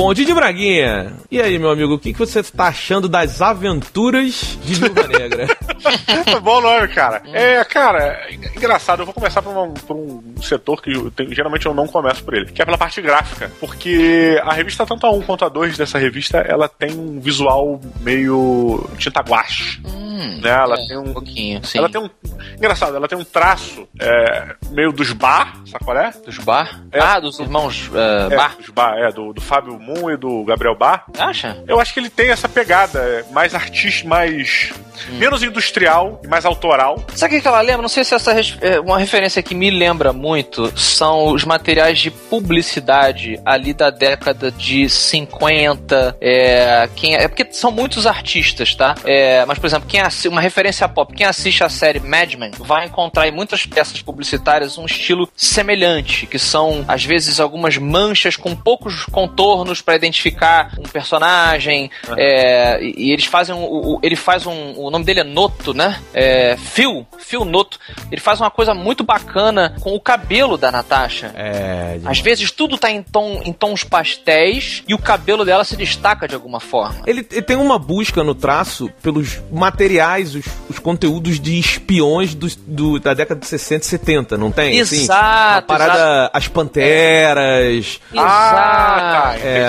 Bom, 0.00 0.14
Didi 0.14 0.32
Braguinha. 0.32 1.12
E 1.30 1.40
aí, 1.40 1.58
meu 1.58 1.70
amigo, 1.70 1.94
o 1.94 1.98
que, 1.98 2.14
que 2.14 2.18
você 2.18 2.40
está 2.40 2.68
achando 2.68 3.06
das 3.06 3.42
aventuras 3.42 4.58
de 4.64 4.74
Viúva 4.76 5.06
Negra? 5.06 5.46
bom 6.42 6.60
nome, 6.60 6.88
cara. 6.88 7.22
É, 7.32 7.62
cara, 7.64 8.26
engraçado, 8.56 9.00
eu 9.02 9.04
vou 9.04 9.14
começar 9.14 9.42
por, 9.42 9.50
uma, 9.50 9.68
por 9.74 9.96
um 9.96 10.40
setor 10.42 10.80
que 10.80 10.92
eu 10.92 11.10
tenho, 11.10 11.34
geralmente 11.34 11.66
eu 11.66 11.74
não 11.74 11.86
começo 11.86 12.24
por 12.24 12.34
ele, 12.34 12.46
que 12.46 12.62
é 12.62 12.64
pela 12.64 12.78
parte 12.78 13.02
gráfica. 13.02 13.50
Porque 13.60 14.40
a 14.42 14.54
revista, 14.54 14.86
tanto 14.86 15.06
a 15.06 15.10
1 15.10 15.22
quanto 15.22 15.44
a 15.44 15.48
2 15.48 15.76
dessa 15.76 15.98
revista, 15.98 16.38
ela 16.38 16.66
tem 16.68 16.92
um 16.92 17.20
visual 17.20 17.78
meio 18.00 18.88
tinta 18.96 19.20
guache. 19.20 19.82
Hum, 19.84 20.40
né? 20.42 20.50
Ela 20.50 20.76
é, 20.76 20.86
tem 20.86 20.98
um, 20.98 21.10
um 21.10 21.12
pouquinho, 21.12 21.64
sim. 21.64 21.78
Ela 21.78 21.88
tem 21.88 22.00
um. 22.00 22.08
Engraçado, 22.56 22.96
ela 22.96 23.08
tem 23.08 23.18
um 23.18 23.24
traço 23.24 23.88
é, 23.98 24.54
meio 24.70 24.92
dos 24.92 25.12
bar, 25.12 25.60
sabe 25.66 25.84
qual 25.84 25.96
é? 25.96 26.10
Dos 26.24 26.38
bar? 26.38 26.82
É. 26.92 27.00
ah, 27.00 27.20
dos 27.20 27.38
irmãos 27.38 27.88
uh, 27.88 28.32
É, 28.32 28.36
bar. 28.36 28.56
dos 28.56 28.68
bar, 28.70 28.94
é, 28.98 29.12
do, 29.12 29.32
do 29.32 29.40
Fábio 29.40 29.78
Moon 29.90 30.10
e 30.10 30.16
do 30.16 30.44
Gabriel 30.44 30.76
Bar. 30.76 31.04
Acha? 31.18 31.62
Eu 31.66 31.80
acho 31.80 31.92
que 31.92 32.00
ele 32.00 32.10
tem 32.10 32.30
essa 32.30 32.48
pegada 32.48 33.00
é, 33.00 33.24
mais 33.32 33.54
artística, 33.54 34.08
mais. 34.08 34.72
menos 35.10 35.42
industrial 35.42 36.20
e 36.22 36.28
mais 36.28 36.44
autoral. 36.44 37.02
Sabe 37.14 37.38
o 37.38 37.42
que 37.42 37.48
ela 37.48 37.60
lembra? 37.60 37.82
Não 37.82 37.88
sei 37.88 38.04
se 38.04 38.14
essa 38.14 38.32
é, 38.60 38.78
uma 38.80 38.98
referência 38.98 39.42
que 39.42 39.54
me 39.54 39.70
lembra 39.70 40.12
muito 40.12 40.72
são 40.78 41.32
os 41.32 41.44
materiais 41.44 41.98
de 41.98 42.10
publicidade 42.10 43.40
ali 43.44 43.72
da 43.72 43.90
década 43.90 44.50
de 44.50 44.88
50. 44.88 46.16
É, 46.20 46.88
quem, 46.94 47.16
é 47.16 47.26
porque 47.26 47.46
são 47.52 47.70
muitos 47.70 48.06
artistas, 48.06 48.74
tá? 48.74 48.94
É, 49.04 49.44
mas, 49.46 49.58
por 49.58 49.66
exemplo, 49.66 49.88
quem 49.88 50.00
uma 50.28 50.40
referência 50.40 50.88
pop, 50.88 51.14
quem 51.14 51.26
assiste 51.26 51.62
a 51.62 51.68
série 51.68 52.00
Mad 52.00 52.34
Men 52.34 52.50
vai 52.58 52.86
encontrar 52.86 53.28
em 53.28 53.32
muitas 53.32 53.66
peças 53.66 54.02
publicitárias 54.02 54.78
um 54.78 54.86
estilo 54.86 55.28
semelhante, 55.36 56.26
que 56.26 56.38
são, 56.38 56.84
às 56.86 57.04
vezes, 57.04 57.40
algumas 57.40 57.76
manchas 57.78 58.36
com 58.36 58.54
poucos 58.54 59.04
contornos 59.06 59.79
para 59.82 59.94
identificar 59.96 60.72
um 60.78 60.82
personagem. 60.82 61.90
é, 62.16 62.82
e, 62.82 63.08
e 63.08 63.12
eles 63.12 63.24
fazem 63.26 63.54
o- 63.54 63.94
o- 63.96 64.00
ele 64.02 64.16
faz 64.16 64.46
um. 64.46 64.74
O 64.76 64.90
nome 64.90 65.04
dele 65.04 65.20
é 65.20 65.24
Noto, 65.24 65.72
né? 65.74 66.00
É, 66.14 66.56
Phil, 66.56 67.06
Phil 67.18 67.44
Noto. 67.44 67.78
Ele 68.10 68.20
faz 68.20 68.40
uma 68.40 68.50
coisa 68.50 68.74
muito 68.74 69.02
bacana 69.04 69.74
com 69.80 69.94
o 69.94 70.00
cabelo 70.00 70.56
da 70.56 70.70
Natasha. 70.72 71.32
É. 71.34 71.98
de- 71.98 72.08
Às 72.08 72.20
vezes 72.20 72.50
tudo 72.50 72.76
tá 72.78 72.90
em, 72.90 73.02
tom, 73.02 73.40
em 73.44 73.52
tons 73.52 73.84
pastéis 73.84 74.82
e 74.88 74.94
o 74.94 74.98
cabelo 74.98 75.44
dela 75.44 75.64
se 75.64 75.76
destaca 75.76 76.26
de 76.28 76.34
alguma 76.34 76.60
forma. 76.60 77.02
Ele, 77.06 77.26
ele 77.30 77.42
tem 77.42 77.56
uma 77.56 77.78
busca 77.78 78.22
no 78.24 78.34
traço 78.34 78.90
pelos 79.02 79.40
materiais, 79.50 80.34
os, 80.34 80.44
os 80.68 80.78
conteúdos 80.78 81.38
de 81.40 81.58
espiões 81.58 82.34
dos- 82.34 82.56
do- 82.56 82.98
da 82.98 83.14
década 83.14 83.40
de 83.40 83.46
60 83.46 83.84
e 83.84 83.88
70, 83.88 84.36
não 84.38 84.50
tem? 84.50 84.80
Assim, 84.80 84.96
Exato, 85.02 85.54
uma 85.54 85.62
parada, 85.62 86.30
as 86.32 86.48
panteras. 86.48 88.00
Ah, 88.16 89.32
tá. 89.34 89.38
É. 89.42 89.59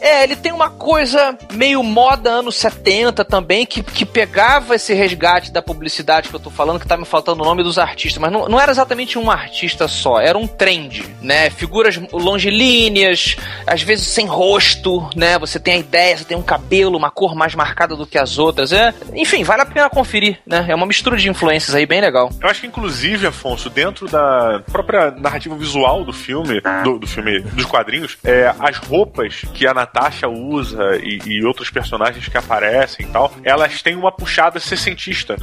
É, 0.00 0.22
ele 0.22 0.36
tem 0.36 0.52
uma 0.52 0.70
coisa 0.70 1.36
meio 1.52 1.82
moda 1.82 2.30
anos 2.30 2.56
70 2.56 3.24
também, 3.24 3.66
que, 3.66 3.82
que 3.82 4.04
pegava 4.04 4.74
esse 4.74 4.94
resgate 4.94 5.52
da 5.52 5.62
publicidade 5.62 6.28
que 6.28 6.34
eu 6.34 6.40
tô 6.40 6.50
falando, 6.50 6.80
que 6.80 6.86
tá 6.86 6.96
me 6.96 7.04
faltando 7.04 7.42
o 7.42 7.46
nome 7.46 7.62
dos 7.62 7.78
artistas, 7.78 8.20
mas 8.20 8.32
não, 8.32 8.48
não 8.48 8.60
era 8.60 8.70
exatamente 8.70 9.18
um 9.18 9.30
artista 9.30 9.88
só, 9.88 10.20
era 10.20 10.36
um 10.36 10.46
trend, 10.46 11.04
né? 11.20 11.50
Figuras 11.50 12.00
longilíneas, 12.12 13.36
às 13.66 13.82
vezes 13.82 14.06
sem 14.06 14.26
rosto, 14.26 15.08
né? 15.14 15.38
Você 15.38 15.58
tem 15.58 15.74
a 15.74 15.78
ideia, 15.78 16.16
você 16.16 16.24
tem 16.24 16.36
um 16.36 16.42
cabelo, 16.42 16.96
uma 16.96 17.10
cor 17.10 17.34
mais 17.34 17.54
marcada 17.54 17.96
do 17.96 18.06
que 18.06 18.18
as 18.18 18.38
outras. 18.38 18.72
É, 18.72 18.94
enfim, 19.14 19.44
vale 19.44 19.62
a 19.62 19.66
pena 19.66 19.90
conferir, 19.90 20.38
né? 20.46 20.66
É 20.68 20.74
uma 20.74 20.86
mistura 20.86 21.16
de 21.16 21.28
influências 21.28 21.74
aí 21.74 21.86
bem 21.86 22.00
legal. 22.00 22.30
Eu 22.40 22.48
acho 22.48 22.60
que, 22.60 22.66
inclusive, 22.66 23.26
Afonso, 23.26 23.68
dentro 23.70 24.08
da 24.08 24.62
própria 24.70 25.10
narrativa 25.10 25.54
visual 25.56 26.04
do 26.04 26.12
filme, 26.12 26.60
do, 26.82 26.98
do 26.98 27.06
filme, 27.06 27.40
dos 27.40 27.64
quadrinhos, 27.64 28.18
é, 28.24 28.52
as 28.58 28.76
roupas 28.78 29.25
que 29.54 29.66
a 29.66 29.74
Natasha 29.74 30.28
usa 30.28 30.96
e, 31.02 31.18
e 31.26 31.44
outros 31.44 31.70
personagens 31.70 32.28
que 32.28 32.36
aparecem 32.36 33.06
e 33.06 33.08
tal, 33.08 33.32
elas 33.44 33.82
têm 33.82 33.94
uma 33.96 34.12
puxada 34.12 34.58
sessentista. 34.60 35.36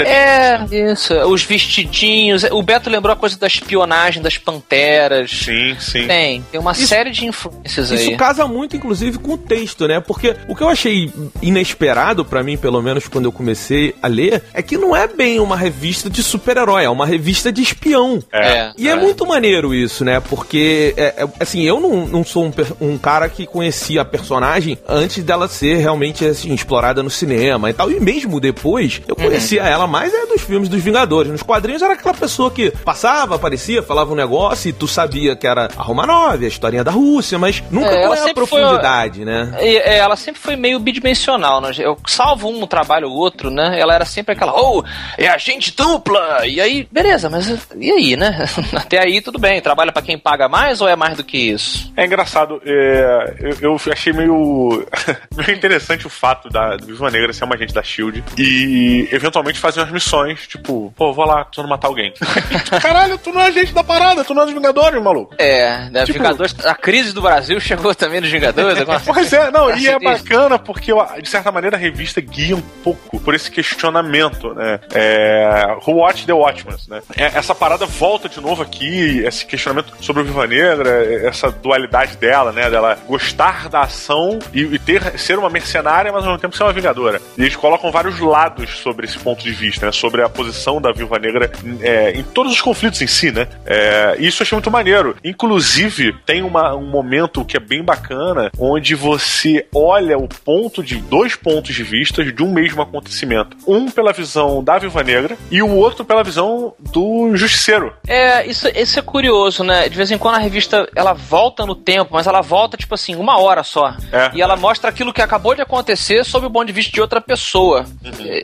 É, 0.00 0.58
isso. 0.90 1.14
Os 1.14 1.42
vestidinhos. 1.44 2.44
O 2.44 2.62
Beto 2.62 2.90
lembrou 2.90 3.12
a 3.12 3.16
coisa 3.16 3.38
da 3.38 3.46
espionagem, 3.46 4.22
das 4.22 4.38
panteras. 4.38 5.30
Sim, 5.30 5.76
sim. 5.78 6.06
Tem, 6.06 6.42
tem 6.50 6.60
uma 6.60 6.72
Isso- 6.72 6.86
série 6.86 7.10
de 7.10 7.26
influências 7.26 7.90
aí. 7.92 7.98
Isso 8.08 8.16
casa 8.16 8.46
muito, 8.46 8.76
inclusive, 8.76 9.18
com 9.18 9.32
o 9.34 9.38
texto, 9.38 9.86
né? 9.86 10.00
Porque 10.00 10.36
o 10.48 10.54
que 10.54 10.62
eu 10.62 10.68
achei 10.68 11.12
inesperado 11.42 12.24
pra 12.24 12.42
mim, 12.42 12.56
pelo 12.56 12.80
menos 12.82 13.08
quando 13.08 13.26
eu 13.26 13.32
comecei 13.32 13.94
a 14.02 14.06
ler, 14.08 14.42
é 14.52 14.62
que 14.62 14.76
não 14.76 14.94
é 14.94 15.06
bem 15.06 15.38
uma 15.40 15.56
revista 15.56 16.08
de 16.10 16.22
super-herói, 16.22 16.84
é 16.84 16.90
uma 16.90 17.06
revista 17.06 17.52
de 17.52 17.62
espião. 17.62 18.22
É, 18.32 18.72
E 18.76 18.88
é. 18.88 18.96
muito 18.96 19.26
maneiro 19.26 19.74
isso, 19.74 20.04
né? 20.04 20.20
Porque, 20.20 20.94
é, 20.96 21.14
é, 21.18 21.28
assim, 21.40 21.62
eu 21.62 21.80
não, 21.80 22.06
não 22.06 22.24
sou 22.24 22.44
um, 22.46 22.52
um 22.80 22.98
cara 22.98 23.25
que 23.28 23.46
conhecia 23.46 24.02
a 24.02 24.04
personagem 24.04 24.78
antes 24.88 25.22
dela 25.22 25.48
ser 25.48 25.76
realmente, 25.76 26.24
assim, 26.24 26.52
explorada 26.52 27.02
no 27.02 27.10
cinema 27.10 27.70
e 27.70 27.72
tal. 27.72 27.90
E 27.90 27.98
mesmo 28.00 28.40
depois, 28.40 29.00
eu 29.06 29.14
conhecia 29.16 29.62
ela 29.62 29.86
mais 29.86 30.12
é 30.14 30.26
dos 30.26 30.42
filmes 30.42 30.68
dos 30.68 30.82
Vingadores. 30.82 31.30
Nos 31.32 31.42
quadrinhos 31.42 31.82
era 31.82 31.94
aquela 31.94 32.14
pessoa 32.14 32.50
que 32.50 32.70
passava, 32.84 33.34
aparecia, 33.36 33.82
falava 33.82 34.12
um 34.12 34.16
negócio 34.16 34.68
e 34.68 34.72
tu 34.72 34.86
sabia 34.86 35.34
que 35.36 35.46
era 35.46 35.68
a 35.76 35.82
Romanov, 35.82 36.44
a 36.44 36.48
historinha 36.48 36.84
da 36.84 36.90
Rússia, 36.90 37.38
mas 37.38 37.62
nunca 37.70 37.88
É, 37.90 38.06
com 38.06 38.12
a 38.12 38.16
sempre 38.16 38.46
foi- 38.46 38.60
profundidade, 38.60 39.24
né? 39.24 39.56
E, 39.60 39.76
é, 39.78 39.98
ela 39.98 40.16
sempre 40.16 40.40
foi 40.40 40.56
meio 40.56 40.78
bidimensional, 40.78 41.60
né? 41.60 41.70
Eu 41.78 41.96
salvo 42.06 42.48
um 42.48 42.66
trabalho 42.66 43.08
ou 43.08 43.16
outro, 43.16 43.50
né? 43.50 43.78
Ela 43.78 43.94
era 43.94 44.04
sempre 44.04 44.34
aquela, 44.34 44.52
oh, 44.54 44.82
é 45.18 45.28
agente 45.28 45.74
dupla! 45.76 46.46
E 46.46 46.60
aí, 46.60 46.86
beleza, 46.90 47.28
mas 47.30 47.48
e 47.78 47.90
aí, 47.90 48.16
né? 48.16 48.46
Até 48.74 48.98
aí 49.02 49.20
tudo 49.20 49.38
bem. 49.38 49.60
Trabalha 49.60 49.92
pra 49.92 50.02
quem 50.02 50.18
paga 50.18 50.48
mais 50.48 50.80
ou 50.80 50.88
é 50.88 50.94
mais 50.96 51.16
do 51.16 51.24
que 51.24 51.36
isso? 51.38 51.92
É 51.96 52.04
engraçado, 52.04 52.60
é, 52.64 53.15
é, 53.24 53.34
eu, 53.40 53.56
eu 53.86 53.92
achei 53.92 54.12
meio, 54.12 54.86
meio 55.36 55.50
interessante 55.56 56.06
o 56.06 56.10
fato 56.10 56.48
da 56.48 56.76
do 56.76 56.86
Viva 56.86 57.10
Negra 57.10 57.32
ser 57.32 57.44
uma 57.44 57.54
agente 57.54 57.72
da 57.74 57.82
Shield 57.82 58.22
e 58.36 59.08
eventualmente 59.12 59.58
fazer 59.58 59.80
umas 59.80 59.90
missões, 59.92 60.46
tipo, 60.46 60.92
pô, 60.96 61.12
vou 61.12 61.24
lá, 61.24 61.44
tô 61.44 61.60
indo 61.60 61.68
matar 61.70 61.88
alguém. 61.88 62.12
Caralho, 62.82 63.18
tu 63.18 63.32
não 63.32 63.40
é 63.40 63.46
agente 63.48 63.72
da 63.72 63.82
parada, 63.84 64.24
tu 64.24 64.34
não 64.34 64.42
é 64.42 64.44
dos 64.46 64.54
Vingadores, 64.54 65.02
maluco. 65.02 65.34
É, 65.38 65.88
né, 65.90 66.04
Tipo- 66.04 66.18
Vingadores, 66.18 66.54
a 66.64 66.74
crise 66.74 67.12
do 67.12 67.22
Brasil 67.22 67.58
chegou 67.60 67.94
também 67.94 68.20
nos 68.20 68.30
Vingadores. 68.30 68.80
agora- 68.80 69.00
Pois 69.04 69.32
é, 69.32 69.50
não, 69.50 69.74
e 69.76 69.86
é 69.88 69.98
bacana 69.98 70.58
porque, 70.58 70.92
de 71.22 71.28
certa 71.28 71.50
maneira, 71.52 71.76
a 71.76 71.80
revista 71.80 72.20
guia 72.20 72.56
um 72.56 72.60
pouco 72.82 73.20
por 73.20 73.34
esse 73.34 73.50
questionamento, 73.50 74.52
né? 74.54 74.80
É, 74.94 75.76
who 75.86 75.96
watch 75.98 76.26
the 76.26 76.32
Watchmen, 76.32 76.76
né? 76.88 77.00
É, 77.16 77.24
essa 77.38 77.54
parada 77.54 77.86
volta 77.86 78.28
de 78.28 78.40
novo 78.40 78.62
aqui, 78.62 79.18
esse 79.24 79.44
questionamento 79.46 79.92
sobre 80.00 80.22
o 80.22 80.24
Viva 80.24 80.46
Negra, 80.46 81.26
essa 81.26 81.50
dualidade 81.50 82.16
dela, 82.16 82.52
né? 82.52 82.68
Dela 82.70 82.98
gostar 83.06 83.68
da 83.68 83.80
ação 83.82 84.38
e, 84.52 84.62
e 84.62 84.78
ter, 84.78 85.18
ser 85.18 85.38
uma 85.38 85.48
mercenária, 85.50 86.12
mas 86.12 86.22
ao 86.22 86.30
mesmo 86.30 86.40
tempo 86.40 86.56
ser 86.56 86.64
uma 86.64 86.72
vingadora. 86.72 87.20
E 87.36 87.42
eles 87.42 87.56
colocam 87.56 87.90
vários 87.90 88.18
lados 88.18 88.78
sobre 88.78 89.06
esse 89.06 89.18
ponto 89.18 89.42
de 89.42 89.52
vista, 89.52 89.86
né? 89.86 89.92
Sobre 89.92 90.22
a 90.22 90.28
posição 90.28 90.80
da 90.80 90.92
Viúva 90.92 91.18
Negra 91.18 91.50
é, 91.80 92.12
em 92.12 92.22
todos 92.22 92.52
os 92.52 92.60
conflitos 92.60 93.00
em 93.02 93.06
si, 93.06 93.30
né? 93.30 93.46
É, 93.64 94.16
e 94.18 94.26
isso 94.26 94.42
eu 94.42 94.44
achei 94.44 94.56
muito 94.56 94.70
maneiro. 94.70 95.16
Inclusive, 95.24 96.12
tem 96.26 96.42
uma- 96.42 96.74
um 96.74 96.86
momento 96.90 97.44
que 97.44 97.56
é 97.56 97.60
bem 97.60 97.82
bacana, 97.82 98.50
onde 98.58 98.94
você 98.94 99.66
olha 99.74 100.18
o 100.18 100.28
ponto 100.28 100.82
de 100.82 100.96
dois 100.96 101.36
pontos 101.36 101.74
de 101.74 101.82
vista 101.82 102.24
de 102.24 102.42
um 102.42 102.52
mesmo 102.52 102.82
acontecimento. 102.82 103.56
Um 103.66 103.90
pela 103.90 104.12
visão 104.12 104.62
da 104.62 104.78
Viúva 104.78 105.02
Negra 105.02 105.36
e 105.50 105.62
o 105.62 105.70
outro 105.70 106.04
pela 106.04 106.24
visão 106.24 106.74
do 106.78 107.36
Justiceiro. 107.36 107.92
É, 108.08 108.44
isso, 108.46 108.66
isso 108.74 108.98
é 108.98 109.02
curioso, 109.02 109.62
né? 109.62 109.88
De 109.88 109.96
vez 109.96 110.10
em 110.10 110.18
quando 110.18 110.34
a 110.34 110.38
revista 110.38 110.88
ela 110.96 111.12
volta 111.12 111.64
no 111.64 111.74
tempo, 111.74 112.10
mas 112.12 112.26
ela 112.26 112.40
volta, 112.40 112.76
tipo 112.76 112.94
assim, 112.96 113.14
uma 113.14 113.38
hora 113.38 113.62
só. 113.62 113.94
É. 114.12 114.30
E 114.34 114.42
ela 114.42 114.56
mostra 114.56 114.90
aquilo 114.90 115.12
que 115.12 115.22
acabou 115.22 115.54
de 115.54 115.62
acontecer 115.62 116.24
sob 116.24 116.46
o 116.46 116.50
ponto 116.50 116.66
de 116.66 116.72
vista 116.72 116.92
de 116.92 117.00
outra 117.00 117.20
pessoa. 117.20 117.86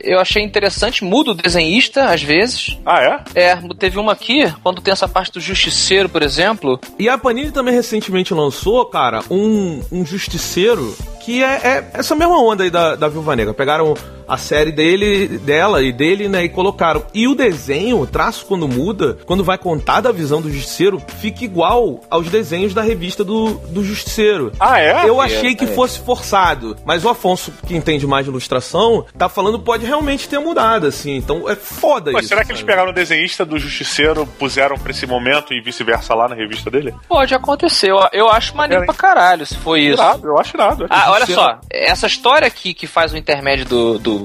Eu 0.03 0.19
achei 0.19 0.41
interessante, 0.41 1.03
muda 1.03 1.31
o 1.31 1.35
desenhista 1.35 2.05
às 2.05 2.23
vezes. 2.23 2.77
Ah, 2.85 3.21
é? 3.35 3.49
É, 3.51 3.55
teve 3.77 3.99
uma 3.99 4.13
aqui, 4.13 4.51
quando 4.63 4.81
tem 4.81 4.91
essa 4.91 5.07
parte 5.07 5.33
do 5.33 5.39
justiceiro, 5.39 6.07
por 6.07 6.21
exemplo. 6.21 6.79
E 6.97 7.09
a 7.09 7.17
Panini 7.17 7.51
também 7.51 7.73
recentemente 7.73 8.33
lançou, 8.33 8.85
cara, 8.85 9.21
um, 9.29 9.81
um 9.91 10.05
justiceiro 10.05 10.95
que 11.23 11.41
é, 11.41 11.47
é 11.47 11.91
essa 11.93 12.15
mesma 12.15 12.37
onda 12.37 12.63
aí 12.63 12.69
da, 12.69 12.95
da 12.95 13.07
Viúva 13.07 13.35
Negra. 13.35 13.53
Pegaram 13.53 13.93
a 14.27 14.37
série 14.37 14.71
dele, 14.71 15.39
dela 15.39 15.81
e 15.81 15.91
dele, 15.91 16.27
né, 16.27 16.43
e 16.43 16.49
colocaram. 16.49 17.05
E 17.13 17.27
o 17.27 17.35
desenho, 17.35 17.99
o 17.99 18.07
traço 18.07 18.45
quando 18.45 18.67
muda, 18.67 19.17
quando 19.25 19.43
vai 19.43 19.57
contar 19.57 20.01
da 20.01 20.11
visão 20.11 20.41
do 20.41 20.51
justiceiro, 20.51 21.01
fica 21.19 21.43
igual 21.43 22.01
aos 22.09 22.29
desenhos 22.29 22.73
da 22.73 22.81
revista 22.81 23.23
do, 23.23 23.53
do 23.69 23.83
justiceiro. 23.83 24.42
Ah, 24.59 24.79
é? 24.79 25.07
Eu 25.07 25.19
achei 25.21 25.55
que 25.55 25.67
fosse 25.67 25.99
forçado, 25.99 26.75
mas 26.85 27.03
o 27.05 27.09
Afonso, 27.09 27.51
que 27.65 27.75
entende 27.75 28.05
mais 28.07 28.25
de 28.25 28.31
ilustração, 28.31 29.05
tá 29.17 29.27
falando 29.29 29.59
que 29.59 29.65
pode 29.65 29.85
realmente 29.85 30.27
ter 30.27 30.39
mudado, 30.39 30.87
assim. 30.87 31.15
Então 31.15 31.49
é 31.49 31.55
foda 31.55 32.11
Pô, 32.11 32.19
isso. 32.19 32.27
será 32.29 32.43
que 32.43 32.51
eles 32.51 32.61
pegaram 32.63 32.91
o 32.91 32.93
desenhista 32.93 33.45
do 33.45 33.57
Justiceiro, 33.59 34.25
puseram 34.39 34.77
pra 34.77 34.91
esse 34.91 35.05
momento 35.05 35.53
e 35.53 35.61
vice-versa 35.61 36.13
lá 36.13 36.27
na 36.27 36.35
revista 36.35 36.69
dele? 36.69 36.93
Pode 37.07 37.33
acontecer. 37.33 37.91
Eu, 37.91 37.99
eu 38.11 38.29
acho 38.29 38.55
maneiro 38.55 38.83
É, 38.83 38.85
pra 38.85 38.95
caralho 38.95 39.45
se 39.45 39.55
foi 39.57 39.81
isso. 39.81 39.93
Irado, 40.01 40.27
eu 40.27 40.37
acho 40.39 40.55
irado. 40.55 40.85
Ah, 40.89 41.11
olha 41.11 41.25
só, 41.25 41.59
essa 41.69 42.07
história 42.07 42.47
aqui 42.47 42.73
que 42.73 42.87
faz 42.87 43.13
o 43.13 43.17
intermédio 43.17 43.65
do, 43.65 43.99
do, 43.99 44.19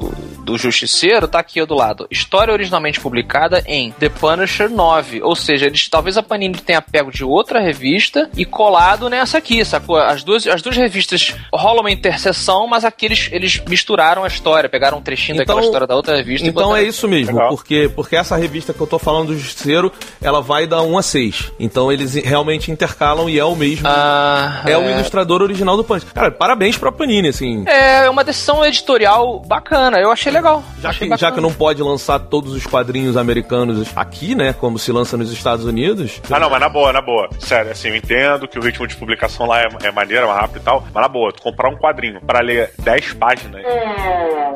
do 0.49 0.57
Justiceiro 0.57 1.29
tá 1.29 1.39
aqui 1.41 1.63
do 1.67 1.75
lado. 1.75 2.07
História 2.11 2.53
originalmente 2.53 2.99
publicada 3.01 3.63
em 3.67 3.91
The 3.93 4.09
Punisher 4.09 4.71
9. 4.71 5.21
Ou 5.23 5.37
seja, 5.37 5.67
eles 5.67 5.89
talvez 5.91 6.17
a 6.17 6.23
Panini 6.23 6.55
tenha 6.57 6.81
pego 6.81 7.11
de 7.11 7.23
outra 7.23 7.61
revista 7.61 8.31
e 8.35 8.47
colado 8.47 9.11
nessa 9.11 9.37
aqui, 9.37 9.63
sacou? 9.63 9.97
As 9.97 10.23
duas, 10.25 10.47
as 10.47 10.63
duas 10.63 10.75
revistas 10.77 11.35
rolam 11.53 11.81
uma 11.81 11.91
interseção, 11.91 12.67
mas 12.67 12.83
aqui 12.83 13.05
eles, 13.05 13.29
eles 13.31 13.61
misturaram 13.69 14.25
a 14.25 14.27
história, 14.27 14.71
pegaram 14.71 14.97
um 14.99 15.03
trechinho 15.03 15.35
Então- 15.37 15.45
daquela 15.45 15.61
história 15.67 15.87
da 15.87 15.95
outra 15.95 16.17
revista 16.17 16.47
Então 16.49 16.75
é 16.75 16.83
isso 16.83 17.07
mesmo, 17.07 17.35
Legal. 17.37 17.51
porque, 17.51 17.91
porque 17.95 18.17
essa 18.17 18.35
revista 18.37 18.73
que 18.73 18.81
eu 18.81 18.87
tô 18.87 18.99
falando 18.99 19.29
do 19.29 19.39
Justiceiro, 19.39 19.93
ela 20.23 20.41
vai 20.41 20.67
da 20.67 20.81
1 20.83 20.97
a 20.97 21.03
6. 21.03 21.53
Então 21.61 21.93
eles 21.93 22.15
realmente 22.15 22.71
intercalam 22.71 23.29
e 23.29 23.39
é 23.39 23.45
o 23.45 23.55
mesmo. 23.55 23.87
Ah, 23.87 24.63
é, 24.67 24.79
o 24.79 24.89
ilustrador 24.89 25.43
original 25.43 25.77
do 25.77 25.85
Punch. 25.85 26.07
Cara, 26.07 26.31
parabéns 26.31 26.79
pra 26.79 26.91
Panini, 26.91 27.29
assim. 27.29 27.65
É 27.67 28.09
uma 28.09 28.25
decisão 28.25 28.65
editorial 28.65 29.41
bacana, 29.47 29.99
eu 30.01 30.11
achei 30.11 30.33
legal. 30.39 30.65
Já 30.81 30.95
que, 30.95 31.17
já 31.17 31.33
que 31.33 31.41
não 31.41 31.53
pode 31.53 31.83
lançar 31.83 32.19
todos 32.19 32.53
os 32.53 32.67
quadrinhos 32.67 33.17
americanos 33.17 33.89
aqui, 33.97 34.35
né? 34.35 34.53
Como 34.53 34.79
se 34.79 34.91
lança 34.93 35.17
nos 35.17 35.31
Estados 35.33 35.65
Unidos. 35.65 36.21
Ah, 36.31 36.39
não, 36.39 36.49
mas 36.51 36.61
na 36.61 36.69
boa, 36.69 36.93
na 36.93 37.01
boa. 37.01 37.29
Sério, 37.39 37.71
assim, 37.73 37.89
eu 37.89 37.97
entendo 37.97 38.47
que 38.49 38.59
o 38.59 38.63
ritmo 38.63 38.87
de 38.87 38.97
publicação 38.97 39.47
lá 39.47 39.61
é, 39.61 39.69
é 39.85 39.91
maneiro, 39.93 40.25
é 40.25 40.27
mais 40.29 40.41
rápido 40.41 40.59
e 40.61 40.65
tal. 40.65 40.83
Mas 40.93 41.03
na 41.03 41.09
boa, 41.09 41.33
tu 41.33 41.43
comprar 41.43 41.69
um 41.71 41.77
quadrinho 41.77 42.21
pra 42.21 42.41
ler 42.41 42.73
10 42.79 43.13
páginas. 43.15 43.63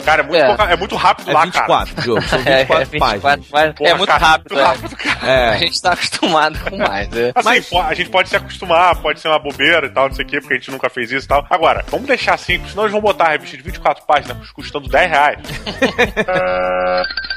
Cara, 0.04 0.22
é 0.22 0.24
muito, 0.24 0.36
É. 0.42 0.46
pouca- 0.46 0.64
é 0.72 0.76
muito 0.76 0.96
rápido 0.96 1.30
É 1.30 1.34
lá, 1.34 1.40
cara. 1.50 1.66
24, 1.66 2.02
Diogo. 2.02 2.22
São 2.22 2.38
É, 2.46 2.58
24, 2.64 2.82
é 2.82 2.84
24 2.84 3.20
páginas. 3.20 3.48
páginas. 3.50 3.74
Porra, 3.76 3.90
é 3.90 3.94
muito 3.94 4.08
cara, 4.08 4.26
rápido, 4.26 4.54
muito 4.54 4.60
é. 4.60 4.66
rápido, 4.66 4.96
cara. 4.96 5.18
A 5.22 5.54
É. 5.54 5.58
gente 5.58 5.82
tá 5.82 5.92
acostumado 5.92 6.58
com 6.70 6.76
mais, 6.76 7.08
né? 7.10 7.32
Assim, 7.34 7.48
Mas- 7.48 7.72
a 7.72 7.94
gente 7.94 8.10
pode 8.10 8.28
se 8.28 8.36
acostumar, 8.36 8.96
pode 8.96 9.20
ser 9.20 9.28
uma 9.28 9.38
bobeira 9.38 9.86
e 9.86 9.90
tal, 9.90 10.08
não 10.08 10.14
sei 10.14 10.24
o 10.24 10.28
quê, 10.28 10.40
porque 10.40 10.54
a 10.54 10.56
gente 10.56 10.70
nunca 10.70 10.90
fez 10.90 11.12
isso 11.12 11.26
e 11.26 11.28
tal. 11.28 11.46
Agora, 11.48 11.84
vamos 11.88 12.06
deixar 12.06 12.34
assim, 12.34 12.56
porque 12.58 12.70
senão 12.70 12.84
eles 12.84 12.92
vão 12.92 13.00
botar 13.00 13.26
a 13.26 13.30
revista 13.30 13.56
de 13.56 13.62
24 13.62 14.04
páginas 14.04 14.50
custando 14.50 14.88
10 14.88 15.10
reais. 15.10 15.38
uh... 15.80 17.04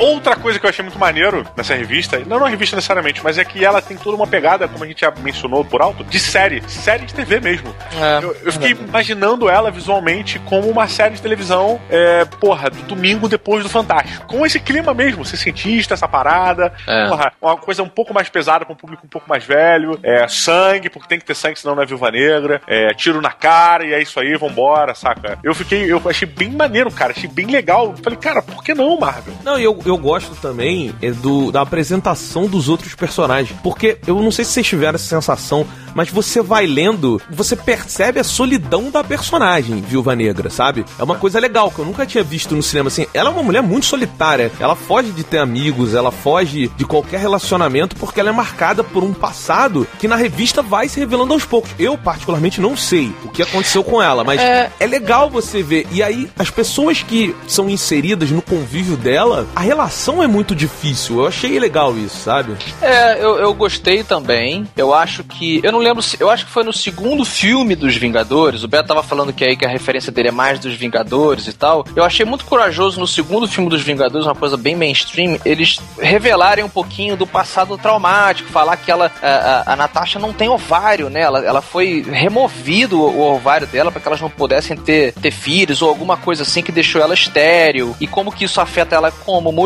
Outra 0.00 0.36
coisa 0.36 0.58
que 0.58 0.66
eu 0.66 0.70
achei 0.70 0.82
muito 0.82 0.98
maneiro 0.98 1.46
nessa 1.56 1.74
revista, 1.74 2.18
não 2.26 2.40
na 2.40 2.48
revista 2.48 2.76
necessariamente, 2.76 3.22
mas 3.22 3.38
é 3.38 3.44
que 3.44 3.64
ela 3.64 3.80
tem 3.80 3.96
toda 3.96 4.16
uma 4.16 4.26
pegada, 4.26 4.66
como 4.66 4.84
a 4.84 4.86
gente 4.86 5.00
já 5.00 5.12
mencionou 5.22 5.64
por 5.64 5.80
alto, 5.80 6.02
de 6.04 6.18
série. 6.18 6.62
Série 6.68 7.06
de 7.06 7.14
TV 7.14 7.40
mesmo. 7.40 7.74
É. 7.94 8.24
eu, 8.24 8.36
eu 8.44 8.52
fiquei 8.52 8.72
imaginando 8.72 9.48
ela 9.48 9.70
visualmente 9.70 10.38
como 10.40 10.68
uma 10.68 10.88
série 10.88 11.14
de 11.14 11.22
televisão, 11.22 11.80
é, 11.88 12.24
porra, 12.24 12.70
do 12.70 12.82
domingo 12.82 13.28
depois 13.28 13.62
do 13.62 13.68
Fantástico. 13.68 14.26
Com 14.26 14.44
esse 14.44 14.58
clima 14.60 14.92
mesmo, 14.92 15.24
ser 15.24 15.36
cientista, 15.36 15.94
essa 15.94 16.08
parada. 16.08 16.72
É. 16.86 17.08
Porra, 17.08 17.32
uma 17.40 17.56
coisa 17.56 17.82
um 17.82 17.88
pouco 17.88 18.12
mais 18.12 18.28
pesada 18.28 18.64
para 18.64 18.72
um 18.72 18.76
público 18.76 19.06
um 19.06 19.08
pouco 19.08 19.28
mais 19.28 19.44
velho. 19.44 19.98
É, 20.02 20.26
sangue, 20.28 20.90
porque 20.90 21.08
tem 21.08 21.18
que 21.18 21.24
ter 21.24 21.34
sangue, 21.34 21.58
senão 21.58 21.74
não 21.74 21.82
é 21.82 21.86
viúva 21.86 22.10
negra. 22.10 22.60
É, 22.66 22.88
tiro 22.94 23.20
na 23.20 23.30
cara 23.30 23.86
e 23.86 23.92
é 23.92 24.02
isso 24.02 24.18
aí, 24.18 24.36
vambora, 24.36 24.94
saca? 24.94 25.38
Eu 25.42 25.54
fiquei, 25.54 25.90
eu 25.90 26.00
achei 26.06 26.26
bem 26.26 26.50
maneiro, 26.50 26.90
cara. 26.90 27.12
Achei 27.12 27.28
bem 27.28 27.46
legal. 27.46 27.94
Falei, 28.02 28.18
cara, 28.18 28.42
por 28.42 28.62
que 28.62 28.74
não, 28.74 28.98
Marvel? 28.98 29.34
Não, 29.42 29.58
e 29.58 29.64
eu, 29.64 29.78
eu 29.84 29.96
gosto 29.96 30.34
também 30.40 30.94
é, 31.02 31.10
do, 31.10 31.50
da 31.52 31.60
apresentação 31.62 32.46
dos 32.46 32.68
outros 32.68 32.94
personagens. 32.94 33.56
Porque 33.62 33.98
eu 34.06 34.20
não 34.22 34.30
sei 34.30 34.44
se 34.44 34.52
vocês 34.52 34.66
tiveram 34.66 34.96
essa 34.96 35.06
sensação, 35.06 35.66
mas 35.94 36.10
você 36.10 36.42
vai 36.42 36.66
lendo, 36.66 37.20
você 37.30 37.54
percebe 37.54 38.18
a 38.20 38.24
solidão 38.24 38.90
da 38.90 39.04
personagem, 39.04 39.80
Viúva 39.80 40.14
Negra, 40.16 40.50
sabe? 40.50 40.84
É 40.98 41.02
uma 41.04 41.14
coisa 41.16 41.38
legal 41.38 41.70
que 41.70 41.78
eu 41.78 41.84
nunca 41.84 42.06
tinha 42.06 42.24
visto 42.24 42.54
no 42.56 42.62
cinema. 42.62 42.88
Assim, 42.88 43.06
ela 43.14 43.30
é 43.30 43.32
uma 43.32 43.42
mulher 43.42 43.62
muito 43.62 43.86
solitária. 43.86 44.50
Ela 44.58 44.74
foge 44.74 45.10
de 45.12 45.22
ter 45.24 45.38
amigos, 45.38 45.94
ela 45.94 46.10
foge 46.10 46.68
de 46.76 46.84
qualquer 46.84 47.20
relacionamento 47.20 47.96
porque 47.96 48.20
ela 48.20 48.30
é 48.30 48.32
marcada 48.32 48.82
por 48.82 49.02
um 49.04 49.12
passado 49.12 49.86
que 49.98 50.08
na 50.08 50.16
revista 50.16 50.62
vai 50.62 50.88
se 50.88 50.98
revelando 50.98 51.32
aos 51.32 51.44
poucos. 51.44 51.70
Eu, 51.78 51.96
particularmente, 51.96 52.60
não 52.60 52.76
sei 52.76 53.12
o 53.24 53.28
que 53.28 53.42
aconteceu 53.42 53.84
com 53.84 54.00
ela, 54.02 54.24
mas 54.24 54.40
É. 54.40 54.70
é 54.80 54.86
legal 54.86 55.30
você 55.30 55.62
ver. 55.62 55.86
E 55.92 56.02
aí, 56.02 56.28
as 56.38 56.50
pessoas 56.50 57.02
que 57.02 57.34
são 57.46 57.68
inseridas 57.70 58.30
no 58.30 58.42
convívio 58.42 58.96
dela, 58.96 59.46
a 59.54 59.60
relação 59.74 60.22
é 60.22 60.26
muito 60.26 60.54
difícil. 60.54 61.18
Eu 61.18 61.26
achei 61.26 61.58
legal 61.58 61.96
isso, 61.96 62.16
sabe? 62.16 62.56
É, 62.80 63.18
eu, 63.22 63.36
eu 63.38 63.52
gostei 63.52 64.04
também. 64.04 64.66
Eu 64.76 64.94
acho 64.94 65.24
que. 65.24 65.60
Eu 65.62 65.72
não 65.72 65.80
lembro 65.80 66.02
se. 66.02 66.16
Eu 66.20 66.30
acho 66.30 66.46
que 66.46 66.52
foi 66.52 66.62
no 66.62 66.72
segundo 66.72 67.24
filme 67.24 67.74
dos 67.74 67.96
Vingadores. 67.96 68.62
O 68.62 68.68
Beto 68.68 68.88
tava 68.88 69.02
falando 69.02 69.32
que 69.32 69.44
aí 69.44 69.56
que 69.56 69.64
a 69.64 69.68
referência 69.68 70.12
dele 70.12 70.28
é 70.28 70.32
mais 70.32 70.58
dos 70.58 70.74
Vingadores 70.74 71.48
e 71.48 71.52
tal. 71.52 71.84
Eu 71.96 72.04
achei 72.04 72.24
muito 72.24 72.44
corajoso 72.44 73.00
no 73.00 73.06
segundo 73.06 73.48
filme 73.48 73.68
dos 73.68 73.82
Vingadores, 73.82 74.26
uma 74.26 74.34
coisa 74.34 74.56
bem 74.56 74.76
mainstream, 74.76 75.38
eles 75.44 75.80
revelarem 75.98 76.64
um 76.64 76.68
pouquinho 76.68 77.16
do 77.16 77.26
passado 77.26 77.76
traumático, 77.76 78.50
falar 78.50 78.76
que 78.76 78.90
ela. 78.90 79.10
A, 79.20 79.72
a, 79.72 79.76
Natasha 79.76 80.18
não 80.18 80.32
tem 80.32 80.48
ovário, 80.48 81.10
né? 81.10 81.20
Ela, 81.20 81.44
ela 81.44 81.60
foi 81.60 82.02
removido 82.02 83.00
o, 83.00 83.10
o 83.10 83.34
ovário 83.34 83.66
dela 83.66 83.90
para 83.90 84.00
que 84.00 84.06
elas 84.06 84.20
não 84.20 84.30
pudessem 84.30 84.76
ter, 84.76 85.12
ter 85.14 85.32
filhos 85.32 85.82
ou 85.82 85.88
alguma 85.88 86.16
coisa 86.16 86.42
assim 86.42 86.62
que 86.62 86.70
deixou 86.70 87.02
ela 87.02 87.14
estéril. 87.14 87.96
E 88.00 88.06
como 88.06 88.30
que 88.30 88.44
isso 88.44 88.60
afeta 88.60 88.94
ela 88.94 89.10
como 89.10 89.50
mulher. 89.50 89.63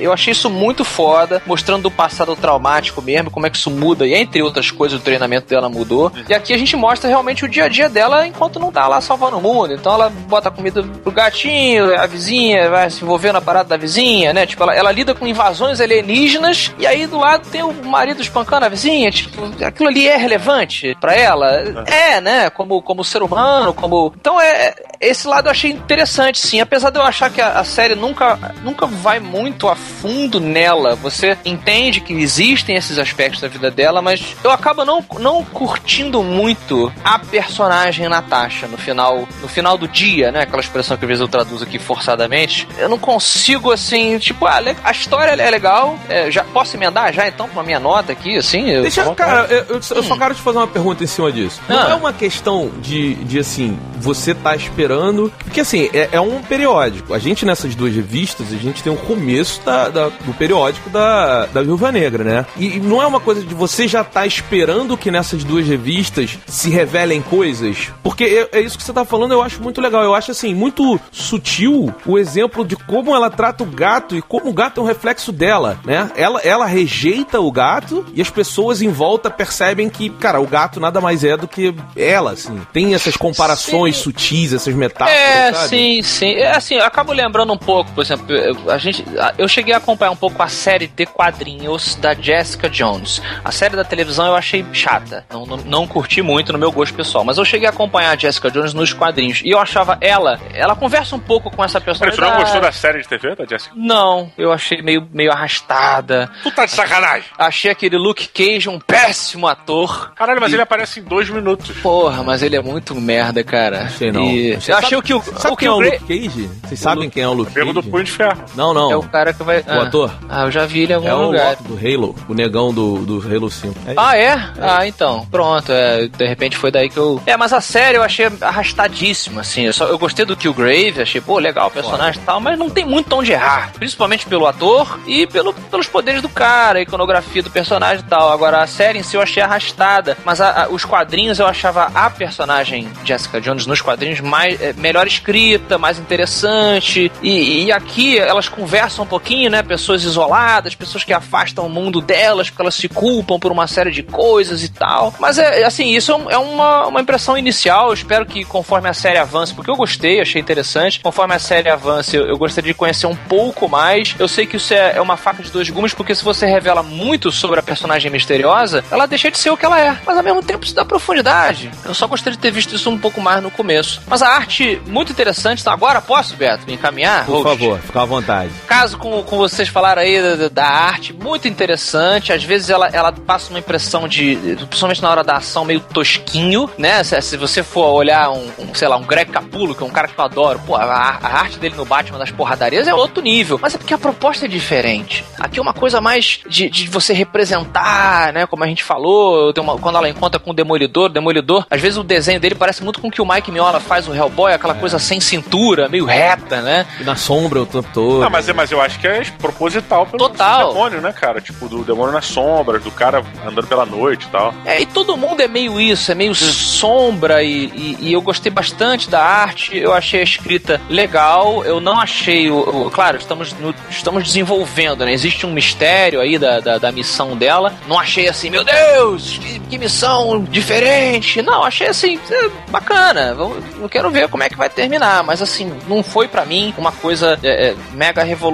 Eu 0.00 0.12
achei 0.12 0.32
isso 0.32 0.50
muito 0.50 0.84
foda, 0.84 1.42
mostrando 1.46 1.86
o 1.86 1.90
passado 1.90 2.34
traumático 2.36 3.00
mesmo, 3.00 3.30
como 3.30 3.46
é 3.46 3.50
que 3.50 3.56
isso 3.56 3.70
muda. 3.70 4.06
E 4.06 4.14
entre 4.14 4.42
outras 4.42 4.70
coisas, 4.70 5.00
o 5.00 5.02
treinamento 5.02 5.48
dela 5.48 5.68
mudou. 5.68 6.12
E 6.28 6.34
aqui 6.34 6.52
a 6.52 6.58
gente 6.58 6.76
mostra 6.76 7.08
realmente 7.08 7.44
o 7.44 7.48
dia 7.48 7.64
a 7.64 7.68
dia 7.68 7.88
dela 7.88 8.26
enquanto 8.26 8.58
não 8.58 8.72
tá 8.72 8.86
lá 8.88 9.00
salvando 9.00 9.38
o 9.38 9.40
mundo. 9.40 9.74
Então 9.74 9.94
ela 9.94 10.10
bota 10.10 10.50
comida 10.50 10.82
pro 10.82 11.12
gatinho, 11.12 11.98
a 11.98 12.06
vizinha 12.06 12.68
vai 12.68 12.90
se 12.90 13.02
envolver 13.04 13.32
na 13.32 13.40
parada 13.40 13.68
da 13.68 13.76
vizinha, 13.76 14.32
né? 14.32 14.46
Tipo, 14.46 14.64
ela, 14.64 14.74
ela 14.74 14.92
lida 14.92 15.14
com 15.14 15.26
invasões 15.26 15.80
alienígenas 15.80 16.72
e 16.78 16.86
aí 16.86 17.06
do 17.06 17.18
lado 17.18 17.48
tem 17.50 17.62
o 17.62 17.72
marido 17.84 18.20
espancando 18.20 18.66
a 18.66 18.68
vizinha. 18.68 19.10
Tipo, 19.10 19.64
aquilo 19.64 19.88
ali 19.88 20.08
é 20.08 20.16
relevante 20.16 20.96
pra 21.00 21.14
ela? 21.14 21.50
É, 21.86 22.20
né? 22.20 22.50
Como, 22.50 22.82
como 22.82 23.04
ser 23.04 23.22
humano, 23.22 23.72
como. 23.72 24.12
Então 24.20 24.40
é. 24.40 24.74
Esse 25.00 25.26
lado 25.26 25.46
eu 25.46 25.50
achei 25.50 25.70
interessante, 25.70 26.38
sim. 26.38 26.60
Apesar 26.60 26.90
de 26.90 26.98
eu 26.98 27.02
achar 27.02 27.30
que 27.30 27.40
a, 27.40 27.60
a 27.60 27.64
série 27.64 27.94
nunca, 27.94 28.38
nunca 28.62 28.86
vai 28.86 29.19
muito 29.20 29.68
a 29.68 29.76
fundo 29.76 30.40
nela. 30.40 30.94
Você 30.96 31.36
entende 31.44 32.00
que 32.00 32.12
existem 32.12 32.76
esses 32.76 32.98
aspectos 32.98 33.40
da 33.40 33.48
vida 33.48 33.70
dela, 33.70 34.00
mas 34.02 34.36
eu 34.42 34.50
acabo 34.50 34.84
não, 34.84 35.04
não 35.18 35.44
curtindo 35.44 36.22
muito 36.22 36.92
a 37.04 37.18
personagem 37.18 38.08
Natasha 38.08 38.66
no 38.66 38.76
final, 38.78 39.26
no 39.40 39.48
final 39.48 39.76
do 39.78 39.86
dia, 39.88 40.30
né? 40.32 40.42
Aquela 40.42 40.62
expressão 40.62 40.96
que 40.96 41.04
às 41.04 41.08
vezes 41.08 41.20
eu 41.20 41.28
traduzo 41.28 41.64
aqui 41.64 41.78
forçadamente. 41.78 42.66
Eu 42.78 42.88
não 42.88 42.98
consigo, 42.98 43.70
assim, 43.72 44.18
tipo, 44.18 44.46
ah, 44.46 44.60
a 44.84 44.90
história 44.90 45.30
é 45.30 45.50
legal. 45.50 45.98
é, 46.08 46.30
já 46.30 46.42
posso 46.44 46.76
emendar 46.76 47.12
já 47.12 47.26
então 47.28 47.48
com 47.48 47.60
a 47.60 47.62
minha 47.62 47.78
nota 47.80 48.12
aqui, 48.12 48.36
assim? 48.36 48.68
Eu- 48.70 48.82
Deixa, 48.82 49.04
tá 49.04 49.14
cara, 49.14 49.46
eu, 49.50 49.58
eu- 49.76 49.80
eu 49.96 50.02
só 50.02 50.16
quero 50.16 50.34
te 50.34 50.40
fazer 50.40 50.58
uma 50.58 50.66
pergunta 50.66 51.04
em 51.04 51.06
cima 51.06 51.30
disso. 51.30 51.60
Não 51.68 51.78
Ah. 51.78 51.90
é 51.90 51.94
uma 51.94 52.12
questão 52.12 52.70
de, 52.80 53.14
de 53.16 53.38
assim, 53.38 53.78
você 53.98 54.34
tá 54.34 54.54
esperando. 54.56 55.32
Porque 55.44 55.60
assim, 55.60 55.88
é, 55.92 56.08
é 56.12 56.20
um 56.20 56.42
periódico. 56.42 57.14
A 57.14 57.18
gente 57.18 57.44
nessas 57.44 57.74
duas 57.74 57.94
revistas, 57.94 58.52
a 58.52 58.56
gente 58.56 58.82
tem 58.82 58.92
o 58.92 58.96
começo 59.14 59.60
da, 59.64 59.88
da- 59.88 60.08
do 60.08 60.32
periódico 60.34 60.88
da, 60.88 61.46
da 61.46 61.62
Viúva 61.62 61.90
Negra, 61.90 62.22
né? 62.22 62.46
E, 62.56 62.76
e 62.76 62.80
não 62.80 63.02
é 63.02 63.06
uma 63.06 63.18
coisa 63.18 63.42
de 63.42 63.52
você 63.54 63.88
já 63.88 64.04
tá 64.04 64.24
esperando 64.24 64.96
que 64.96 65.10
nessas 65.10 65.42
duas 65.42 65.66
revistas 65.66 66.38
se 66.46 66.70
revelem 66.70 67.20
coisas. 67.20 67.88
Porque 68.04 68.22
é, 68.52 68.58
é 68.58 68.60
isso 68.60 68.78
que 68.78 68.84
você 68.84 68.92
tá 68.92 69.04
falando, 69.04 69.32
eu 69.32 69.42
acho 69.42 69.60
muito 69.60 69.80
legal. 69.80 70.04
Eu 70.04 70.14
acho 70.14 70.30
assim, 70.30 70.54
muito 70.54 71.00
sutil 71.10 71.92
o 72.06 72.18
exemplo 72.18 72.64
de 72.64 72.76
como 72.76 73.14
ela 73.14 73.28
trata 73.30 73.64
o 73.64 73.66
gato 73.66 74.16
e 74.16 74.22
como 74.22 74.48
o 74.50 74.52
gato 74.52 74.80
é 74.80 74.84
um 74.84 74.86
reflexo 74.86 75.32
dela, 75.32 75.78
né? 75.84 76.10
Ela, 76.14 76.40
ela 76.42 76.66
rejeita 76.66 77.40
o 77.40 77.50
gato 77.50 78.06
e 78.14 78.20
as 78.22 78.30
pessoas 78.30 78.80
em 78.80 78.90
volta 78.90 79.28
percebem 79.30 79.88
que, 79.88 80.08
cara, 80.08 80.40
o 80.40 80.46
gato 80.46 80.78
nada 80.78 81.00
mais 81.00 81.24
é 81.24 81.36
do 81.36 81.48
que 81.48 81.74
ela, 81.96 82.30
assim. 82.32 82.60
Tem 82.72 82.94
essas 82.94 83.16
comparações 83.16 83.96
Sim. 83.96 84.02
sutis, 84.04 84.52
essas 84.52 84.74
metáforas, 84.74 85.18
É, 85.18 85.52
sabe? 85.52 85.68
sim, 85.68 86.02
sim. 86.02 86.30
É 86.34 86.56
assim, 86.56 86.74
eu 86.76 86.84
acabo 86.84 87.12
lembrando 87.12 87.52
um 87.52 87.58
pouco, 87.58 87.90
por 87.92 88.04
exemplo, 88.04 88.26
a 88.68 88.78
gente, 88.78 88.99
eu 89.38 89.48
cheguei 89.48 89.74
a 89.74 89.78
acompanhar 89.78 90.10
um 90.10 90.16
pouco 90.16 90.42
a 90.42 90.48
série 90.48 90.86
de 90.86 91.06
quadrinhos 91.06 91.94
da 91.96 92.14
Jessica 92.14 92.68
Jones. 92.68 93.20
A 93.44 93.50
série 93.52 93.76
da 93.76 93.84
televisão 93.84 94.26
eu 94.26 94.34
achei 94.34 94.64
chata, 94.72 95.24
não, 95.30 95.46
não, 95.46 95.56
não 95.58 95.86
curti 95.86 96.22
muito 96.22 96.52
no 96.52 96.58
meu 96.58 96.70
gosto 96.72 96.94
pessoal, 96.94 97.24
mas 97.24 97.38
eu 97.38 97.44
cheguei 97.44 97.66
a 97.66 97.70
acompanhar 97.70 98.10
a 98.12 98.16
Jessica 98.16 98.50
Jones 98.50 98.74
nos 98.74 98.92
quadrinhos 98.92 99.40
e 99.44 99.50
eu 99.50 99.58
achava 99.58 99.96
ela, 100.00 100.40
ela 100.54 100.74
conversa 100.76 101.14
um 101.16 101.20
pouco 101.20 101.50
com 101.50 101.64
essa 101.64 101.80
tu 101.80 101.84
personalidade. 101.84 102.30
não 102.32 102.40
gostou 102.40 102.60
da 102.60 102.72
série 102.72 103.00
de 103.02 103.08
TV 103.08 103.34
da 103.34 103.44
Jessica? 103.44 103.74
Não, 103.76 104.30
eu 104.36 104.52
achei 104.52 104.82
meio, 104.82 105.06
meio 105.12 105.30
arrastada. 105.32 106.30
Tu 106.42 106.50
tá 106.50 106.64
de 106.66 106.72
sacanagem. 106.72 107.28
Achei 107.38 107.70
aquele 107.70 107.96
Luke 107.96 108.28
Cage 108.28 108.68
um 108.68 108.78
péssimo 108.78 109.46
ator. 109.46 110.12
Caralho, 110.14 110.40
mas 110.40 110.50
E- 110.52 110.54
ele 110.56 110.62
aparece 110.62 111.00
em 111.00 111.02
dois 111.02 111.28
minutos. 111.30 111.76
Porra, 111.78 112.22
mas 112.22 112.42
ele 112.42 112.56
é 112.56 112.60
muito 112.62 112.94
merda, 112.94 113.42
cara. 113.44 113.82
Achei 113.84 114.10
não. 114.12 114.22
E- 114.24 114.54
Achei- 114.54 114.74
eu 114.74 114.78
achei 114.78 114.90
sabe- 114.90 114.96
o 114.96 115.02
que 115.02 115.14
o, 115.14 115.22
Sabe 115.22 115.54
o 115.54 115.56
quem 115.56 115.68
é 115.68 115.70
o 115.70 115.80
Luke 115.80 115.98
Cage? 116.00 116.50
Vocês 116.64 116.80
sabem 116.80 117.08
quem 117.10 117.22
é 117.22 117.28
o 117.28 117.32
Luke 117.32 117.52
Pego 117.52 117.72
do 117.72 117.80
Cage? 117.80 117.90
punho 117.90 118.04
de 118.04 118.10
ferro. 118.12 118.44
Não, 118.54 118.72
não. 118.74 118.89
É 118.90 118.96
o 118.96 119.02
cara 119.02 119.32
que 119.32 119.42
vai. 119.42 119.60
O 119.66 119.80
ator? 119.80 120.10
Ah, 120.28 120.42
eu 120.44 120.50
já 120.50 120.66
vi 120.66 120.80
ele 120.82 120.92
em 120.92 120.96
algum 120.96 121.08
É 121.08 121.14
o 121.14 121.22
lugar. 121.26 121.50
Loki 121.50 121.62
do 121.64 121.74
Halo, 121.74 122.14
o 122.28 122.34
negão 122.34 122.72
do, 122.72 122.98
do 123.04 123.22
Halo 123.34 123.50
5. 123.50 123.74
É 123.86 123.94
Ah, 123.96 124.16
é? 124.16 124.32
Ah, 124.60 124.86
então. 124.86 125.26
Pronto. 125.30 125.70
É, 125.72 126.08
de 126.08 126.26
repente 126.26 126.56
foi 126.56 126.70
daí 126.70 126.88
que 126.88 126.96
eu. 126.96 127.20
É, 127.26 127.36
mas 127.36 127.52
a 127.52 127.60
série 127.60 127.96
eu 127.98 128.02
achei 128.02 128.28
arrastadíssima, 128.40 129.40
assim. 129.40 129.62
Eu, 129.66 129.72
só, 129.72 129.86
eu 129.86 129.98
gostei 129.98 130.24
do 130.24 130.36
Killgrave, 130.36 131.02
achei, 131.02 131.20
pô, 131.20 131.38
legal 131.38 131.68
o 131.68 131.70
personagem 131.70 132.20
e 132.20 132.24
tal, 132.24 132.40
mas 132.40 132.58
não 132.58 132.70
tem 132.70 132.84
muito 132.84 133.14
onde 133.14 133.32
errar. 133.32 133.72
Principalmente 133.74 134.26
pelo 134.26 134.46
ator 134.46 134.98
e 135.06 135.26
pelo, 135.26 135.52
pelos 135.52 135.86
poderes 135.86 136.22
do 136.22 136.28
cara, 136.28 136.78
a 136.78 136.82
iconografia 136.82 137.42
do 137.42 137.50
personagem 137.50 138.04
e 138.04 138.08
tal. 138.08 138.30
Agora, 138.32 138.62
a 138.62 138.66
série 138.66 138.98
em 138.98 139.02
si 139.02 139.16
eu 139.16 139.22
achei 139.22 139.42
arrastada, 139.42 140.16
mas 140.24 140.40
a- 140.40 140.64
a- 140.64 140.68
os 140.68 140.84
quadrinhos 140.84 141.38
eu 141.38 141.46
achava 141.46 141.90
a 141.94 142.08
personagem 142.10 142.88
Jessica 143.04 143.40
Jones 143.40 143.66
nos 143.66 143.80
quadrinhos 143.80 144.20
mais, 144.20 144.60
é, 144.60 144.72
melhor 144.74 145.06
escrita, 145.06 145.78
mais 145.78 145.98
interessante. 145.98 147.10
E, 147.22 147.64
e 147.64 147.72
aqui 147.72 148.18
elas 148.18 148.48
conversam 148.48 148.69
um 148.98 149.06
pouquinho, 149.06 149.50
né? 149.50 149.62
Pessoas 149.62 150.04
isoladas, 150.04 150.74
pessoas 150.74 151.04
que 151.04 151.12
afastam 151.12 151.66
o 151.66 151.70
mundo 151.70 152.00
delas 152.00 152.50
porque 152.50 152.62
elas 152.62 152.74
se 152.74 152.88
culpam 152.88 153.38
por 153.38 153.52
uma 153.52 153.66
série 153.66 153.90
de 153.90 154.02
coisas 154.02 154.64
e 154.64 154.68
tal. 154.68 155.14
Mas 155.18 155.38
é 155.38 155.64
assim, 155.64 155.90
isso 155.94 156.12
é 156.12 156.30
é 156.30 156.38
uma, 156.38 156.86
uma 156.86 157.00
impressão 157.00 157.36
inicial. 157.36 157.88
Eu 157.88 157.94
espero 157.94 158.24
que 158.24 158.44
conforme 158.44 158.88
a 158.88 158.94
série 158.94 159.18
avance, 159.18 159.52
porque 159.54 159.70
eu 159.70 159.76
gostei, 159.76 160.20
achei 160.20 160.40
interessante. 160.40 161.00
Conforme 161.00 161.34
a 161.34 161.38
série 161.38 161.68
avance, 161.68 162.16
eu, 162.16 162.26
eu 162.26 162.38
gostaria 162.38 162.72
de 162.72 162.76
conhecer 162.76 163.06
um 163.06 163.16
pouco 163.16 163.68
mais. 163.68 164.14
Eu 164.18 164.28
sei 164.28 164.46
que 164.46 164.56
isso 164.56 164.72
é, 164.72 164.96
é 164.96 165.00
uma 165.00 165.16
faca 165.16 165.42
de 165.42 165.50
dois 165.50 165.68
gumes, 165.68 165.94
porque 165.94 166.14
se 166.14 166.24
você 166.24 166.46
revela 166.46 166.82
muito 166.82 167.30
sobre 167.30 167.58
a 167.60 167.62
personagem 167.62 168.10
misteriosa, 168.10 168.84
ela 168.90 169.06
deixa 169.06 169.30
de 169.30 169.38
ser 169.38 169.50
o 169.50 169.56
que 169.56 169.64
ela 169.66 169.78
é. 169.78 169.96
Mas 170.06 170.16
ao 170.16 170.22
mesmo 170.22 170.42
tempo 170.42 170.64
isso 170.64 170.74
dá 170.74 170.84
profundidade. 170.84 171.70
Eu 171.84 171.94
só 171.94 172.06
gostaria 172.06 172.36
de 172.36 172.42
ter 172.42 172.50
visto 172.50 172.74
isso 172.74 172.90
um 172.90 172.98
pouco 172.98 173.20
mais 173.20 173.42
no 173.42 173.50
começo. 173.50 174.00
Mas 174.06 174.22
a 174.22 174.28
arte, 174.28 174.80
muito 174.86 175.12
interessante. 175.12 175.60
Então 175.60 175.72
agora 175.72 176.00
posso, 176.00 176.36
Beto, 176.36 176.66
me 176.66 176.74
encaminhar? 176.74 177.26
Por 177.26 177.42
host? 177.42 177.58
favor, 177.58 177.78
fica 177.80 178.02
à 178.02 178.04
vontade. 178.04 178.50
Caso 178.70 178.96
com, 178.98 179.20
com 179.24 179.36
vocês 179.36 179.68
falaram 179.68 180.00
aí 180.00 180.22
da, 180.36 180.48
da 180.48 180.64
arte, 180.64 181.12
muito 181.12 181.48
interessante. 181.48 182.32
Às 182.32 182.44
vezes 182.44 182.70
ela, 182.70 182.86
ela 182.92 183.10
passa 183.10 183.50
uma 183.50 183.58
impressão 183.58 184.06
de, 184.06 184.36
principalmente 184.68 185.02
na 185.02 185.10
hora 185.10 185.24
da 185.24 185.34
ação, 185.38 185.64
meio 185.64 185.80
tosquinho, 185.80 186.70
né? 186.78 187.02
Se, 187.02 187.20
se 187.20 187.36
você 187.36 187.64
for 187.64 187.86
olhar 187.88 188.30
um, 188.30 188.48
um, 188.60 188.72
sei 188.74 188.86
lá, 188.86 188.96
um 188.96 189.02
Greg 189.02 189.28
Capullo, 189.32 189.74
que 189.74 189.82
é 189.82 189.86
um 189.86 189.90
cara 189.90 190.06
que 190.06 190.16
eu 190.18 190.24
adoro, 190.24 190.60
pô, 190.64 190.76
a, 190.76 190.84
a 190.84 191.38
arte 191.40 191.58
dele 191.58 191.74
no 191.76 191.84
Batman 191.84 192.18
das 192.18 192.30
porradarias 192.30 192.86
é 192.86 192.94
outro 192.94 193.20
nível. 193.20 193.58
Mas 193.60 193.74
é 193.74 193.78
porque 193.78 193.92
a 193.92 193.98
proposta 193.98 194.44
é 194.44 194.48
diferente. 194.48 195.24
Aqui 195.38 195.58
é 195.58 195.62
uma 195.62 195.74
coisa 195.74 196.00
mais 196.00 196.38
de, 196.48 196.70
de 196.70 196.86
você 196.88 197.12
representar, 197.12 198.32
né? 198.32 198.46
Como 198.46 198.62
a 198.62 198.66
gente 198.68 198.84
falou, 198.84 199.52
tem 199.52 199.62
uma- 199.64 199.78
quando 199.78 199.96
ela 199.98 200.08
encontra 200.08 200.38
com 200.38 200.52
o 200.52 200.54
Demolidor, 200.54 201.06
o 201.06 201.08
Demolidor, 201.08 201.66
às 201.68 201.80
vezes 201.80 201.98
o 201.98 202.04
desenho 202.04 202.38
dele 202.38 202.54
parece 202.54 202.84
muito 202.84 203.00
com 203.00 203.08
o 203.08 203.10
que 203.10 203.20
o 203.20 203.26
Mike 203.26 203.50
Miola 203.50 203.80
faz 203.80 204.06
o 204.06 204.14
Hellboy, 204.14 204.52
aquela 204.52 204.74
coisa 204.74 204.98
sem 205.00 205.18
cintura, 205.20 205.88
meio 205.88 206.04
reta, 206.04 206.62
né? 206.62 206.86
E 207.00 207.04
na 207.04 207.16
sombra 207.16 207.62
o 207.62 207.66
tempo 207.66 207.88
todo. 207.92 208.20
Não, 208.20 208.30
mas, 208.30 208.48
é- 208.48 208.59
mas 208.60 208.70
eu 208.70 208.80
acho 208.80 208.98
que 209.00 209.06
é 209.06 209.22
proposital 209.38 210.04
pelo 210.06 210.18
Total. 210.18 210.68
demônio, 210.74 211.00
né, 211.00 211.12
cara? 211.12 211.40
Tipo, 211.40 211.66
do 211.66 211.82
demônio 211.82 212.12
nas 212.12 212.26
sombras, 212.26 212.82
do 212.82 212.90
cara 212.90 213.24
andando 213.46 213.66
pela 213.66 213.86
noite 213.86 214.26
e 214.26 214.28
tal. 214.30 214.52
É, 214.66 214.82
e 214.82 214.86
todo 214.86 215.16
mundo 215.16 215.40
é 215.40 215.48
meio 215.48 215.80
isso, 215.80 216.12
é 216.12 216.14
meio 216.14 216.34
sombra 216.34 217.42
e, 217.42 217.64
e- 217.74 217.96
e 218.00 218.12
eu 218.12 218.20
gostei 218.20 218.50
bastante 218.52 219.08
da 219.08 219.22
arte, 219.22 219.76
eu 219.78 219.92
achei 219.94 220.20
a 220.20 220.22
escrita 220.24 220.80
legal, 220.88 221.64
eu 221.64 221.80
não 221.80 221.98
achei 221.98 222.50
o. 222.50 222.58
o- 222.86 222.90
claro, 222.90 223.16
estamos, 223.16 223.52
no- 223.54 223.74
estamos 223.88 224.24
desenvolvendo, 224.24 225.04
né? 225.04 225.12
Existe 225.12 225.46
um 225.46 225.52
mistério 225.52 226.20
aí 226.20 226.38
da, 226.38 226.60
da, 226.60 226.78
da 226.78 226.92
missão 226.92 227.36
dela. 227.36 227.72
Não 227.88 227.98
achei 227.98 228.28
assim, 228.28 228.50
meu 228.50 228.62
Deus, 228.62 229.38
que, 229.38 229.58
que 229.58 229.78
missão 229.78 230.42
diferente. 230.44 231.40
Não, 231.42 231.64
achei 231.64 231.86
assim, 231.88 232.20
é, 232.30 232.48
bacana. 232.70 233.34
Vamos- 233.34 233.56
Eu 233.80 233.88
quero 233.88 234.10
ver 234.10 234.28
como 234.28 234.42
é 234.42 234.48
que 234.50 234.56
vai 234.56 234.68
terminar. 234.68 235.22
Mas 235.24 235.40
assim, 235.40 235.72
não 235.88 236.02
foi 236.02 236.28
pra 236.28 236.44
mim 236.44 236.74
uma 236.76 236.92
coisa 236.92 237.38
é, 237.42 237.68
é, 237.70 237.74
mega 237.92 238.22
revolucionária. 238.22 238.49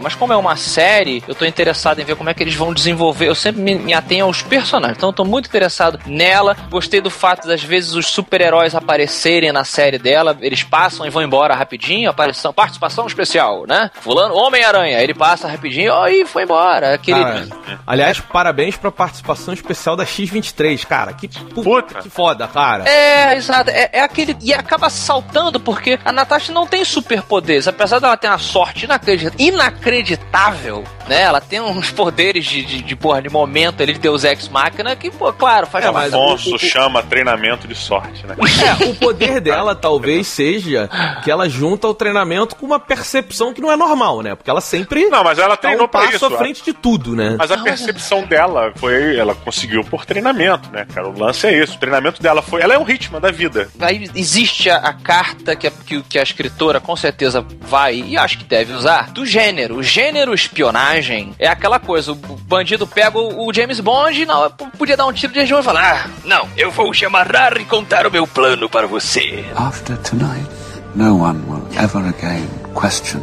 Mas 0.00 0.14
como 0.14 0.32
é 0.32 0.36
uma 0.36 0.56
série, 0.56 1.22
eu 1.26 1.34
tô 1.34 1.44
interessado 1.44 2.00
em 2.00 2.04
ver 2.04 2.16
como 2.16 2.28
é 2.30 2.34
que 2.34 2.42
eles 2.42 2.54
vão 2.54 2.72
desenvolver. 2.72 3.28
Eu 3.28 3.34
sempre 3.34 3.60
me, 3.62 3.74
me 3.74 3.94
atenho 3.94 4.26
aos 4.26 4.42
personagens. 4.42 4.96
Então 4.96 5.08
eu 5.08 5.12
tô 5.12 5.24
muito 5.24 5.46
interessado 5.48 5.98
nela. 6.06 6.56
Gostei 6.70 7.00
do 7.00 7.10
fato 7.10 7.46
das 7.46 7.62
vezes 7.62 7.94
os 7.94 8.06
super-heróis 8.06 8.74
aparecerem 8.74 9.52
na 9.52 9.64
série 9.64 9.98
dela. 9.98 10.36
Eles 10.40 10.62
passam 10.62 11.06
e 11.06 11.10
vão 11.10 11.22
embora 11.22 11.54
rapidinho. 11.54 12.10
Aparição, 12.10 12.52
participação 12.52 13.06
especial, 13.06 13.64
né? 13.66 13.90
Fulano, 14.00 14.34
Homem-Aranha. 14.34 15.00
Ele 15.00 15.14
passa 15.14 15.48
rapidinho 15.48 15.92
ó, 15.92 16.06
e 16.08 16.24
foi 16.26 16.42
embora. 16.44 16.94
Aquele. 16.94 17.22
Cara, 17.22 17.46
aliás, 17.86 18.20
parabéns 18.20 18.76
pra 18.76 18.90
participação 18.90 19.52
especial 19.54 19.96
da 19.96 20.04
X23, 20.04 20.84
cara. 20.86 21.12
Que 21.12 21.28
puta, 21.28 21.62
Puta. 21.62 22.02
que 22.02 22.10
foda, 22.10 22.46
cara. 22.48 22.88
É, 22.88 23.34
exato. 23.36 23.70
É, 23.70 23.90
é 23.92 24.00
aquele. 24.00 24.36
E 24.40 24.52
acaba 24.52 24.88
saltando, 24.90 25.58
porque 25.60 25.98
a 26.04 26.12
Natasha 26.12 26.52
não 26.52 26.66
tem 26.66 26.84
superpoderes. 26.84 27.68
Apesar 27.68 27.98
dela 27.98 28.16
ter 28.16 28.28
uma 28.28 28.38
sorte 28.38 28.84
inacredit- 28.84 29.21
inacreditável, 29.38 30.84
né? 31.08 31.22
Ela 31.22 31.40
tem 31.40 31.60
uns 31.60 31.90
poderes 31.90 32.44
de, 32.44 32.64
de, 32.64 32.82
de, 32.82 32.96
porra, 32.96 33.22
de 33.22 33.28
momento 33.28 33.82
ali 33.82 33.92
de 33.92 33.98
Deus 33.98 34.24
Ex 34.24 34.48
Máquina 34.48 34.94
que, 34.96 35.10
pô, 35.10 35.32
claro, 35.32 35.66
faz 35.66 35.84
É, 35.84 35.90
uma 35.90 36.02
Afonso 36.06 36.52
o- 36.52 36.54
o- 36.56 36.58
chama 36.58 37.02
treinamento 37.02 37.66
de 37.68 37.74
sorte, 37.74 38.26
né? 38.26 38.36
É, 38.82 38.84
o 38.86 38.94
poder 38.96 39.40
dela 39.40 39.74
talvez 39.74 40.26
seja 40.26 40.88
que 41.22 41.30
ela 41.30 41.48
junta 41.48 41.88
o 41.88 41.94
treinamento 41.94 42.56
com 42.56 42.66
uma 42.66 42.78
percepção 42.80 43.52
que 43.52 43.60
não 43.60 43.70
é 43.70 43.76
normal, 43.76 44.22
né? 44.22 44.34
Porque 44.34 44.50
ela 44.50 44.60
sempre 44.60 45.06
Não, 45.08 45.22
mas 45.24 45.38
ela 45.38 45.56
tá 45.56 45.68
treinou 45.68 45.86
um 45.86 45.88
pra 45.88 46.02
passo 46.02 46.16
isso. 46.16 46.26
à 46.26 46.38
frente 46.38 46.62
de 46.64 46.72
tudo, 46.72 47.14
né? 47.14 47.36
Mas 47.38 47.50
a 47.50 47.58
percepção 47.58 48.24
dela 48.24 48.72
foi. 48.76 49.16
Ela 49.16 49.34
conseguiu 49.34 49.82
por 49.84 50.04
treinamento, 50.06 50.70
né, 50.72 50.86
cara? 50.92 51.08
O 51.08 51.18
lance 51.18 51.46
é 51.46 51.62
isso. 51.62 51.76
O 51.76 51.78
treinamento 51.78 52.22
dela 52.22 52.42
foi. 52.42 52.62
Ela 52.62 52.74
é 52.74 52.78
um 52.78 52.84
ritmo 52.84 53.20
da 53.20 53.30
vida. 53.30 53.68
Aí 53.80 54.08
existe 54.14 54.70
a, 54.70 54.76
a 54.76 54.92
carta 54.92 55.54
que 55.56 55.66
a, 55.66 55.70
que, 55.70 56.02
que 56.02 56.18
a 56.18 56.22
escritora 56.22 56.80
com 56.80 56.94
certeza 56.96 57.44
vai 57.60 57.96
e 57.96 58.16
acho 58.16 58.38
que 58.38 58.44
deve 58.44 58.72
usar 58.72 59.01
do 59.10 59.24
gênero. 59.26 59.76
O 59.76 59.82
gênero 59.82 60.34
espionagem 60.34 61.34
é 61.38 61.48
aquela 61.48 61.78
coisa: 61.78 62.12
o 62.12 62.14
bandido 62.14 62.86
pega 62.86 63.18
o, 63.18 63.52
James 63.52 63.80
Bond 63.80 64.20
e 64.20 64.26
não, 64.26 64.50
podia 64.78 64.96
dar 64.96 65.06
um 65.06 65.12
tiro 65.12 65.32
de 65.32 65.40
região 65.40 65.60
e 65.60 65.62
falar: 65.62 66.06
Ah, 66.06 66.10
não, 66.24 66.48
eu 66.56 66.70
vou 66.70 66.92
te 66.92 67.04
amarrar 67.04 67.56
e 67.60 67.64
contar 67.64 68.06
o 68.06 68.10
meu 68.10 68.26
plano 68.26 68.68
para 68.68 68.86
você. 68.86 69.44
After 69.56 69.96
tonight, 69.98 70.48
no 70.94 71.22
one 71.22 71.40
will 71.48 71.66
ever 71.76 72.06
again 72.08 72.48
question 72.74 73.20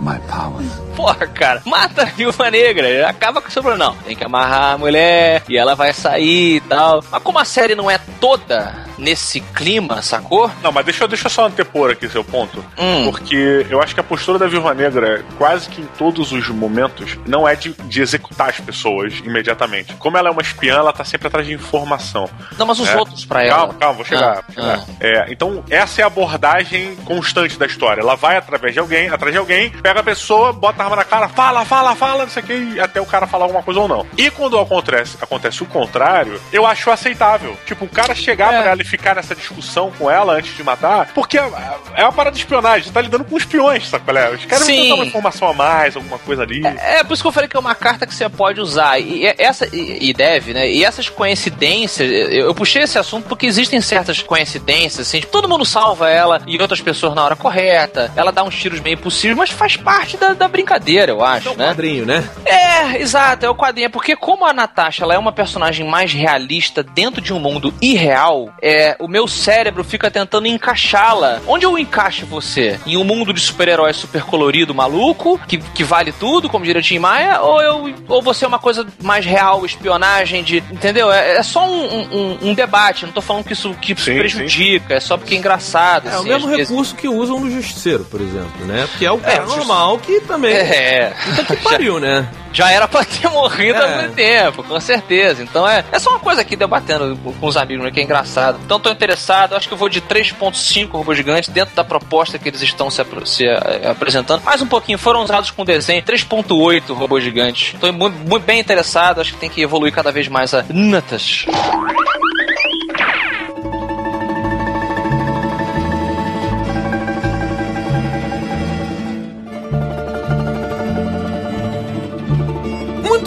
my 0.00 0.18
powers. 0.28 0.85
Porra, 0.96 1.26
cara, 1.26 1.62
mata 1.66 2.02
a 2.02 2.04
viúva 2.06 2.50
negra, 2.50 3.08
acaba 3.08 3.40
com 3.42 3.48
o 3.48 3.50
seu 3.50 3.62
problema. 3.62 3.90
Não, 3.92 3.96
tem 4.02 4.16
que 4.16 4.24
amarrar 4.24 4.72
a 4.74 4.78
mulher 4.78 5.42
e 5.48 5.56
ela 5.56 5.74
vai 5.74 5.92
sair 5.92 6.56
e 6.56 6.60
tal. 6.60 7.04
Mas 7.10 7.22
como 7.22 7.38
a 7.38 7.44
série 7.44 7.74
não 7.74 7.90
é 7.90 7.98
toda 8.20 8.74
nesse 8.98 9.40
clima, 9.40 10.00
sacou? 10.00 10.50
Não, 10.62 10.72
mas 10.72 10.84
deixa, 10.84 11.04
eu- 11.04 11.08
deixa 11.08 11.26
eu 11.26 11.30
só 11.30 11.46
antepor 11.46 11.90
aqui 11.90 12.08
seu 12.08 12.24
ponto. 12.24 12.64
Hum. 12.78 13.10
Porque 13.10 13.66
eu 13.68 13.82
acho 13.82 13.92
que 13.94 14.00
a 14.00 14.04
postura 14.04 14.38
da 14.38 14.46
Viúva 14.46 14.72
Negra, 14.72 15.22
quase 15.36 15.68
que 15.68 15.82
em 15.82 15.86
todos 15.98 16.32
os 16.32 16.48
momentos, 16.48 17.18
não 17.26 17.46
é 17.46 17.54
de, 17.54 17.74
de 17.84 18.00
executar 18.00 18.48
as 18.48 18.58
pessoas 18.60 19.12
imediatamente. 19.24 19.92
Como 19.94 20.16
ela 20.16 20.28
é 20.28 20.32
uma 20.32 20.40
espiã, 20.40 20.76
ela 20.76 20.92
tá 20.94 21.04
sempre 21.04 21.28
atrás 21.28 21.46
de 21.46 21.52
informação. 21.52 22.28
Não, 22.56 22.64
mas 22.66 22.80
os 22.80 22.88
É. 22.88 22.96
outros 22.96 23.24
pra 23.26 23.44
ela. 23.44 23.56
Calma, 23.58 23.74
calma, 23.74 23.94
vou 23.96 24.04
chegar. 24.04 24.38
Ah, 24.38 24.42
vou 24.48 24.54
chegar. 24.54 24.78
ah. 24.78 24.84
É, 25.00 25.26
então, 25.30 25.62
essa 25.68 26.00
é 26.00 26.04
a 26.04 26.06
abordagem 26.06 26.96
constante 27.04 27.58
da 27.58 27.66
história. 27.66 28.00
Ela 28.00 28.14
vai 28.16 28.36
através 28.38 28.72
de 28.72 28.80
alguém, 28.80 29.08
atrás 29.10 29.32
de 29.32 29.38
alguém, 29.38 29.68
pega 29.70 30.00
a 30.00 30.02
pessoa, 30.02 30.52
bota 30.54 30.82
a 30.82 30.85
arma 30.86 30.96
na 30.96 31.04
cara, 31.04 31.28
fala, 31.28 31.64
fala, 31.64 31.94
fala, 31.94 32.24
não 32.24 32.30
sei 32.30 32.42
o 32.42 32.46
que, 32.46 32.52
e 32.54 32.80
até 32.80 33.00
o 33.00 33.06
cara 33.06 33.26
falar 33.26 33.44
alguma 33.44 33.62
coisa 33.62 33.80
ou 33.80 33.88
não. 33.88 34.06
E 34.16 34.30
quando 34.30 34.58
acontece, 34.58 35.16
acontece 35.20 35.62
o 35.62 35.66
contrário, 35.66 36.40
eu 36.52 36.66
acho 36.66 36.90
aceitável. 36.90 37.56
Tipo, 37.66 37.84
o 37.84 37.88
cara 37.88 38.14
chegar 38.14 38.52
É. 38.54 38.62
pra 38.62 38.70
ela 38.70 38.82
e 38.82 38.84
ficar 38.84 39.14
nessa 39.16 39.34
discussão 39.34 39.92
com 39.98 40.10
ela 40.10 40.34
antes 40.34 40.56
de 40.56 40.62
matar, 40.62 41.08
porque 41.14 41.38
é 41.38 41.46
é 41.94 42.02
uma 42.02 42.12
parada 42.12 42.34
de 42.34 42.42
espionagem, 42.42 42.84
você 42.88 42.92
tá 42.92 43.00
lidando 43.00 43.24
com 43.24 43.36
espiões, 43.36 43.88
sabe 43.88 44.04
qual 44.04 44.16
é? 44.16 44.30
Os 44.30 44.44
caras 44.44 44.66
vão 44.66 44.94
uma 44.96 45.04
informação 45.06 45.48
a 45.48 45.52
mais, 45.52 45.96
alguma 45.96 46.18
coisa 46.18 46.42
ali. 46.42 46.62
É, 46.66 47.02
por 47.04 47.14
isso 47.14 47.22
que 47.22 47.28
eu 47.28 47.32
falei 47.32 47.48
que 47.48 47.56
é 47.56 47.60
uma 47.60 47.74
carta 47.74 48.06
que 48.06 48.14
você 48.14 48.28
pode 48.28 48.60
usar. 48.60 48.98
E 49.00 49.24
essa 49.38 49.66
e, 49.74 50.10
e 50.10 50.12
deve, 50.12 50.52
né? 50.52 50.68
E 50.70 50.84
essas 50.84 51.08
coincidências, 51.08 52.10
eu, 52.10 52.46
eu 52.46 52.54
puxei 52.54 52.82
esse 52.82 52.98
assunto 52.98 53.28
porque 53.28 53.46
existem 53.46 53.80
certas 53.80 54.20
coincidências, 54.22 55.06
assim, 55.06 55.20
tipo, 55.20 55.32
todo 55.32 55.48
mundo 55.48 55.64
salva 55.64 56.10
ela 56.10 56.40
e 56.46 56.60
outras 56.60 56.80
pessoas 56.80 57.14
na 57.14 57.24
hora 57.24 57.36
correta. 57.36 58.10
Ela 58.16 58.32
dá 58.32 58.42
uns 58.42 58.54
tiros 58.56 58.80
meio 58.80 58.94
impossíveis, 58.94 59.36
mas 59.36 59.50
faz 59.50 59.76
parte 59.76 60.16
da, 60.16 60.32
da 60.34 60.48
brincadeira, 60.48 60.75
eu 61.08 61.24
acho, 61.24 61.48
É 61.48 61.52
um 61.52 61.56
né? 61.56 61.66
quadrinho, 61.68 62.06
né? 62.06 62.28
É, 62.44 63.00
exato, 63.00 63.44
é 63.46 63.50
o 63.50 63.54
quadrinho. 63.54 63.86
É 63.86 63.88
porque 63.88 64.14
como 64.16 64.44
a 64.46 64.52
Natasha 64.52 65.04
ela 65.04 65.14
é 65.14 65.18
uma 65.18 65.32
personagem 65.32 65.86
mais 65.88 66.12
realista 66.12 66.82
dentro 66.82 67.20
de 67.20 67.32
um 67.32 67.38
mundo 67.38 67.72
irreal, 67.80 68.52
é, 68.62 68.96
o 68.98 69.08
meu 69.08 69.26
cérebro 69.26 69.82
fica 69.84 70.10
tentando 70.10 70.46
encaixá-la. 70.46 71.40
Onde 71.46 71.64
eu 71.64 71.78
encaixo 71.78 72.26
você? 72.26 72.78
Em 72.86 72.96
um 72.96 73.04
mundo 73.04 73.32
de 73.32 73.40
super-heróis 73.40 73.96
super 73.96 74.22
colorido, 74.22 74.74
maluco, 74.74 75.38
que, 75.46 75.58
que 75.58 75.84
vale 75.84 76.12
tudo, 76.12 76.48
como 76.48 76.64
diria 76.64 76.82
Tim 76.82 76.98
Maia, 76.98 77.40
ou, 77.40 77.60
eu, 77.62 77.94
ou 78.08 78.22
você 78.22 78.44
é 78.44 78.48
uma 78.48 78.58
coisa 78.58 78.86
mais 79.02 79.24
real, 79.24 79.64
espionagem, 79.64 80.42
de. 80.42 80.58
Entendeu? 80.70 81.10
É, 81.12 81.36
é 81.38 81.42
só 81.42 81.66
um, 81.66 82.00
um- 82.12 82.38
um 82.50 82.54
debate. 82.54 83.04
Não 83.06 83.12
tô 83.12 83.20
falando 83.20 83.44
que 83.44 83.52
isso 83.52 83.74
que 83.74 83.94
Sim, 83.96 84.16
prejudica, 84.18 84.94
é 84.94 85.00
só 85.00 85.16
porque 85.16 85.34
é 85.34 85.38
engraçado. 85.38 86.08
É 86.08 86.12
o 86.12 86.20
assim, 86.20 86.28
mesmo 86.28 86.48
às 86.50 86.56
vezes- 86.56 86.68
recurso 86.70 86.94
que 86.94 87.08
usam 87.08 87.40
no 87.40 87.50
Justiceiro, 87.50 88.04
por 88.04 88.20
exemplo, 88.20 88.64
né? 88.66 88.86
Porque 88.90 89.06
é 89.06 89.12
o 89.12 89.16
É, 89.16 89.36
cara 89.36 89.46
normal 89.46 89.98
que 89.98 90.20
também. 90.20 90.54
É. 90.66 91.12
Puta 91.24 91.56
que 91.56 91.62
pariu, 91.62 91.98
né? 92.00 92.28
Já 92.52 92.70
era 92.70 92.88
pra 92.88 93.04
ter 93.04 93.28
morrido 93.28 93.78
É. 93.78 93.84
há 93.84 93.96
muito 93.98 94.14
tempo, 94.14 94.62
com 94.64 94.80
certeza. 94.80 95.42
Então 95.42 95.68
é, 95.68 95.84
é 95.92 95.98
só 95.98 96.10
uma 96.10 96.18
coisa 96.18 96.40
aqui 96.40 96.56
debatendo 96.56 97.16
com- 97.18 97.46
os 97.46 97.56
amigos, 97.56 97.84
né, 97.84 97.90
que 97.90 98.00
é 98.00 98.02
engraçado. 98.02 98.58
Então 98.64 98.80
tô 98.80 98.90
interessado, 98.90 99.54
acho 99.54 99.68
que 99.68 99.74
eu 99.74 99.78
vou 99.78 99.88
de 99.90 100.00
3.5 100.00 100.96
robôs 100.96 101.16
gigantes 101.18 101.50
dentro 101.50 101.74
da 101.74 101.84
proposta 101.84 102.38
que 102.38 102.48
eles 102.48 102.62
estão 102.62 102.90
se, 102.90 103.04
se, 103.26 103.46
eh, 103.46 103.88
apresentando. 103.90 104.42
Mais 104.42 104.62
um 104.62 104.66
pouquinho, 104.66 104.98
foram 104.98 105.22
usados 105.22 105.50
com 105.50 105.64
desenho 105.64 106.02
3.8 106.02 106.94
robôs 106.94 107.22
gigantes. 107.22 107.74
Tô 107.78 107.92
muito, 107.92 108.16
muito 108.26 108.44
bem 108.44 108.58
interessado, 108.58 109.20
acho 109.20 109.34
que 109.34 109.38
tem 109.40 109.50
que 109.50 109.60
evoluir 109.60 109.92
cada 109.92 110.10
vez 110.10 110.26
mais 110.28 110.54
a 110.54 110.64
Natas. 110.70 111.44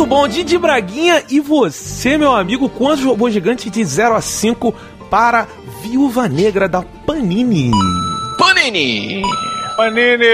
Bom, 0.10 0.28
Didi 0.28 0.58
Braguinha. 0.58 1.24
E 1.30 1.40
você, 1.40 2.18
meu 2.18 2.34
amigo, 2.34 2.68
quantos 2.68 3.06
robôs 3.06 3.32
gigantes 3.32 3.72
de 3.72 3.86
0 3.86 4.16
a 4.16 4.22
5 4.22 4.74
para 5.10 5.48
Viúva 5.84 6.28
Negra 6.28 6.68
da 6.68 6.82
Panini? 6.82 7.72
Panini! 8.38 9.22
Panini! 9.78 10.26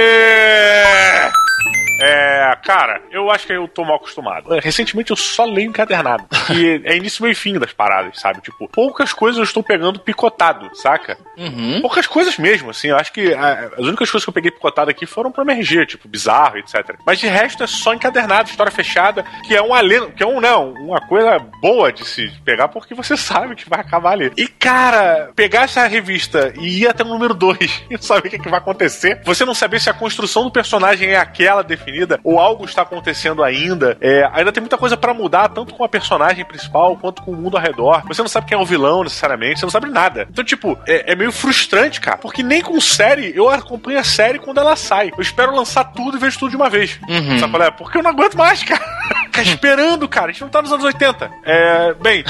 É, 1.99 2.55
cara, 2.63 3.01
eu 3.11 3.29
acho 3.31 3.47
que 3.47 3.53
eu 3.53 3.67
tô 3.67 3.83
mal 3.83 3.97
acostumado. 3.97 4.53
É, 4.53 4.59
Recentemente 4.59 5.11
eu 5.11 5.15
só 5.15 5.45
leio 5.45 5.69
encadernado. 5.69 6.25
E 6.55 6.81
é 6.85 6.95
início, 6.95 7.23
meio 7.23 7.31
e 7.31 7.35
fim 7.35 7.57
das 7.57 7.73
paradas, 7.73 8.19
sabe? 8.19 8.39
Tipo, 8.39 8.69
poucas 8.69 9.11
coisas 9.11 9.37
eu 9.39 9.43
estou 9.43 9.63
pegando 9.63 9.99
picotado, 9.99 10.69
saca? 10.75 11.17
Uhum. 11.35 11.81
Poucas 11.81 12.05
coisas 12.05 12.37
mesmo, 12.37 12.69
assim. 12.69 12.89
Eu 12.89 12.97
acho 12.97 13.11
que 13.11 13.33
ah, 13.33 13.71
as 13.73 13.85
únicas 13.85 14.11
coisas 14.11 14.23
que 14.23 14.29
eu 14.29 14.33
peguei 14.33 14.51
picotado 14.51 14.91
aqui 14.91 15.07
foram 15.07 15.31
pra 15.31 15.43
MRG, 15.43 15.87
tipo, 15.87 16.07
bizarro, 16.07 16.57
etc. 16.57 16.97
Mas 17.05 17.19
de 17.19 17.27
resto 17.27 17.63
é 17.63 17.67
só 17.67 17.95
encadernado, 17.95 18.49
história 18.49 18.71
fechada, 18.71 19.25
que 19.47 19.55
é 19.55 19.61
um 19.61 19.73
alento, 19.73 20.11
que 20.11 20.21
é 20.21 20.27
um, 20.27 20.39
não, 20.39 20.71
uma 20.73 21.01
coisa 21.07 21.39
boa 21.59 21.91
de 21.91 22.05
se 22.05 22.31
pegar, 22.45 22.67
porque 22.67 22.93
você 22.93 23.17
sabe 23.17 23.55
que 23.55 23.67
vai 23.67 23.79
acabar 23.79 24.11
ali. 24.11 24.31
E, 24.37 24.47
cara, 24.47 25.31
pegar 25.35 25.63
essa 25.63 25.85
revista 25.87 26.53
e 26.59 26.83
ir 26.83 26.87
até 26.87 27.03
o 27.03 27.07
número 27.07 27.33
2 27.33 27.85
e 27.89 27.97
saber 27.97 28.27
o 28.27 28.29
que, 28.29 28.35
é 28.35 28.39
que 28.39 28.49
vai 28.49 28.59
acontecer, 28.59 29.19
você 29.25 29.43
não 29.43 29.55
saber 29.55 29.81
se 29.81 29.89
a 29.89 29.93
construção 29.93 30.43
do 30.43 30.51
personagem 30.51 31.09
é 31.09 31.17
aquela 31.17 31.63
definida 31.63 31.84
ou 32.23 32.39
algo 32.39 32.65
está 32.65 32.81
acontecendo 32.81 33.43
ainda, 33.43 33.97
é, 34.01 34.29
ainda 34.33 34.51
tem 34.51 34.61
muita 34.61 34.77
coisa 34.77 34.97
pra 34.97 35.13
mudar, 35.13 35.49
tanto 35.49 35.73
com 35.73 35.83
a 35.83 35.89
personagem 35.89 36.45
principal 36.45 36.95
quanto 36.97 37.21
com 37.21 37.31
o 37.31 37.35
mundo 37.35 37.57
ao 37.57 37.63
redor. 37.63 38.03
Você 38.07 38.21
não 38.21 38.29
sabe 38.29 38.47
quem 38.47 38.57
é 38.57 38.61
o 38.61 38.65
vilão 38.65 39.03
necessariamente, 39.03 39.59
você 39.59 39.65
não 39.65 39.71
sabe 39.71 39.89
nada. 39.89 40.27
Então, 40.29 40.43
tipo, 40.43 40.77
é, 40.87 41.11
é 41.13 41.15
meio 41.15 41.31
frustrante, 41.31 42.01
cara, 42.01 42.17
porque 42.17 42.43
nem 42.43 42.61
com 42.61 42.79
série 42.79 43.33
eu 43.35 43.49
acompanho 43.49 43.99
a 43.99 44.03
série 44.03 44.39
quando 44.39 44.59
ela 44.59 44.75
sai. 44.75 45.11
Eu 45.15 45.21
espero 45.21 45.55
lançar 45.55 45.83
tudo 45.85 46.17
e 46.17 46.19
vejo 46.19 46.39
tudo 46.39 46.51
de 46.51 46.55
uma 46.55 46.69
vez. 46.69 46.99
Uhum. 47.07 47.39
Sabe 47.39 47.51
qual 47.51 47.63
é? 47.63 47.71
Porque 47.71 47.97
eu 47.97 48.03
não 48.03 48.11
aguento 48.11 48.37
mais, 48.37 48.63
cara. 48.63 48.83
Ficar 49.25 49.43
esperando, 49.43 50.07
cara. 50.07 50.27
A 50.27 50.31
gente 50.31 50.41
não 50.41 50.49
tá 50.49 50.61
nos 50.61 50.71
anos 50.71 50.85
80. 50.85 51.29
É, 51.43 51.93
bem, 51.95 52.23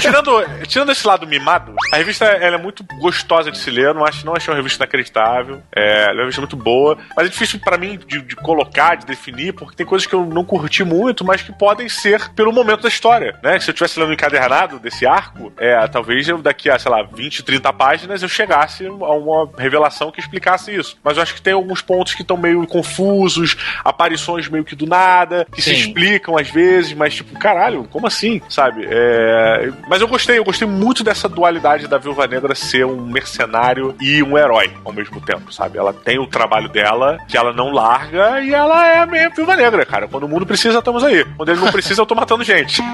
tirando, 0.00 0.44
tirando 0.66 0.92
esse 0.92 1.06
lado 1.06 1.26
mimado, 1.26 1.74
a 1.92 1.96
revista 1.96 2.24
ela 2.24 2.56
é 2.56 2.58
muito 2.58 2.84
gostosa 2.98 3.50
de 3.50 3.58
se 3.58 3.70
ler. 3.70 3.86
Eu 3.86 3.94
não, 3.94 4.04
acho, 4.04 4.24
não 4.24 4.34
achei 4.34 4.50
uma 4.52 4.56
revista 4.56 4.82
inacreditável. 4.82 5.62
É, 5.74 6.04
ela 6.04 6.10
é 6.10 6.14
uma 6.14 6.20
revista 6.22 6.40
muito 6.40 6.56
boa. 6.56 6.98
Mas 7.16 7.26
é 7.26 7.30
difícil 7.30 7.60
pra 7.60 7.76
mim 7.76 7.98
de, 8.06 8.22
de 8.22 8.36
colocar, 8.36 8.95
de 8.96 9.06
definir, 9.06 9.52
porque 9.52 9.76
tem 9.76 9.86
coisas 9.86 10.06
que 10.06 10.14
eu 10.14 10.24
não 10.24 10.44
curti 10.44 10.84
muito, 10.84 11.24
mas 11.24 11.42
que 11.42 11.52
podem 11.52 11.88
ser 11.88 12.30
pelo 12.30 12.52
momento 12.52 12.82
da 12.82 12.88
história, 12.88 13.38
né? 13.42 13.58
Se 13.60 13.70
eu 13.70 13.72
estivesse 13.72 13.98
lendo 13.98 14.10
o 14.10 14.14
encadernado 14.14 14.78
desse 14.78 15.06
arco, 15.06 15.52
é, 15.58 15.86
talvez 15.88 16.28
eu 16.28 16.38
daqui 16.38 16.70
a, 16.70 16.78
sei 16.78 16.90
lá, 16.90 17.02
20, 17.02 17.42
30 17.42 17.72
páginas 17.72 18.22
eu 18.22 18.28
chegasse 18.28 18.86
a 18.86 18.90
uma 18.90 19.48
revelação 19.58 20.10
que 20.10 20.20
explicasse 20.20 20.74
isso. 20.74 20.96
Mas 21.02 21.16
eu 21.16 21.22
acho 21.22 21.34
que 21.34 21.42
tem 21.42 21.52
alguns 21.52 21.82
pontos 21.82 22.14
que 22.14 22.22
estão 22.22 22.36
meio 22.36 22.66
confusos, 22.66 23.56
aparições 23.84 24.48
meio 24.48 24.64
que 24.64 24.74
do 24.74 24.86
nada, 24.86 25.46
que 25.52 25.62
se 25.62 25.70
Sim. 25.70 25.80
explicam 25.80 26.36
às 26.36 26.48
vezes, 26.50 26.92
mas 26.92 27.14
tipo, 27.14 27.38
caralho, 27.38 27.84
como 27.90 28.06
assim? 28.06 28.40
Sabe? 28.48 28.86
É, 28.88 29.70
Mas 29.88 30.00
eu 30.00 30.08
gostei, 30.08 30.38
eu 30.38 30.44
gostei 30.44 30.66
muito 30.66 31.02
dessa 31.02 31.28
dualidade 31.28 31.86
da 31.88 31.98
Viúva 31.98 32.26
Negra 32.26 32.54
ser 32.54 32.84
um 32.84 33.06
mercenário 33.06 33.94
e 34.00 34.22
um 34.22 34.36
herói 34.36 34.72
ao 34.84 34.92
mesmo 34.92 35.20
tempo, 35.20 35.52
sabe? 35.52 35.78
Ela 35.78 35.92
tem 35.92 36.18
o 36.18 36.26
trabalho 36.26 36.68
dela, 36.68 37.18
que 37.28 37.36
ela 37.36 37.52
não 37.52 37.70
larga, 37.70 38.40
e 38.40 38.52
ela 38.52 38.85
é 38.86 38.98
a 39.00 39.06
minha 39.06 39.28
Viúva 39.30 39.56
Negra, 39.56 39.84
cara. 39.84 40.08
Quando 40.08 40.24
o 40.24 40.28
mundo 40.28 40.46
precisa, 40.46 40.78
estamos 40.78 41.02
aí. 41.04 41.24
Quando 41.36 41.48
ele 41.50 41.60
não 41.60 41.70
precisa, 41.72 42.00
eu 42.02 42.06
tô 42.06 42.14
matando 42.14 42.44
gente. 42.44 42.80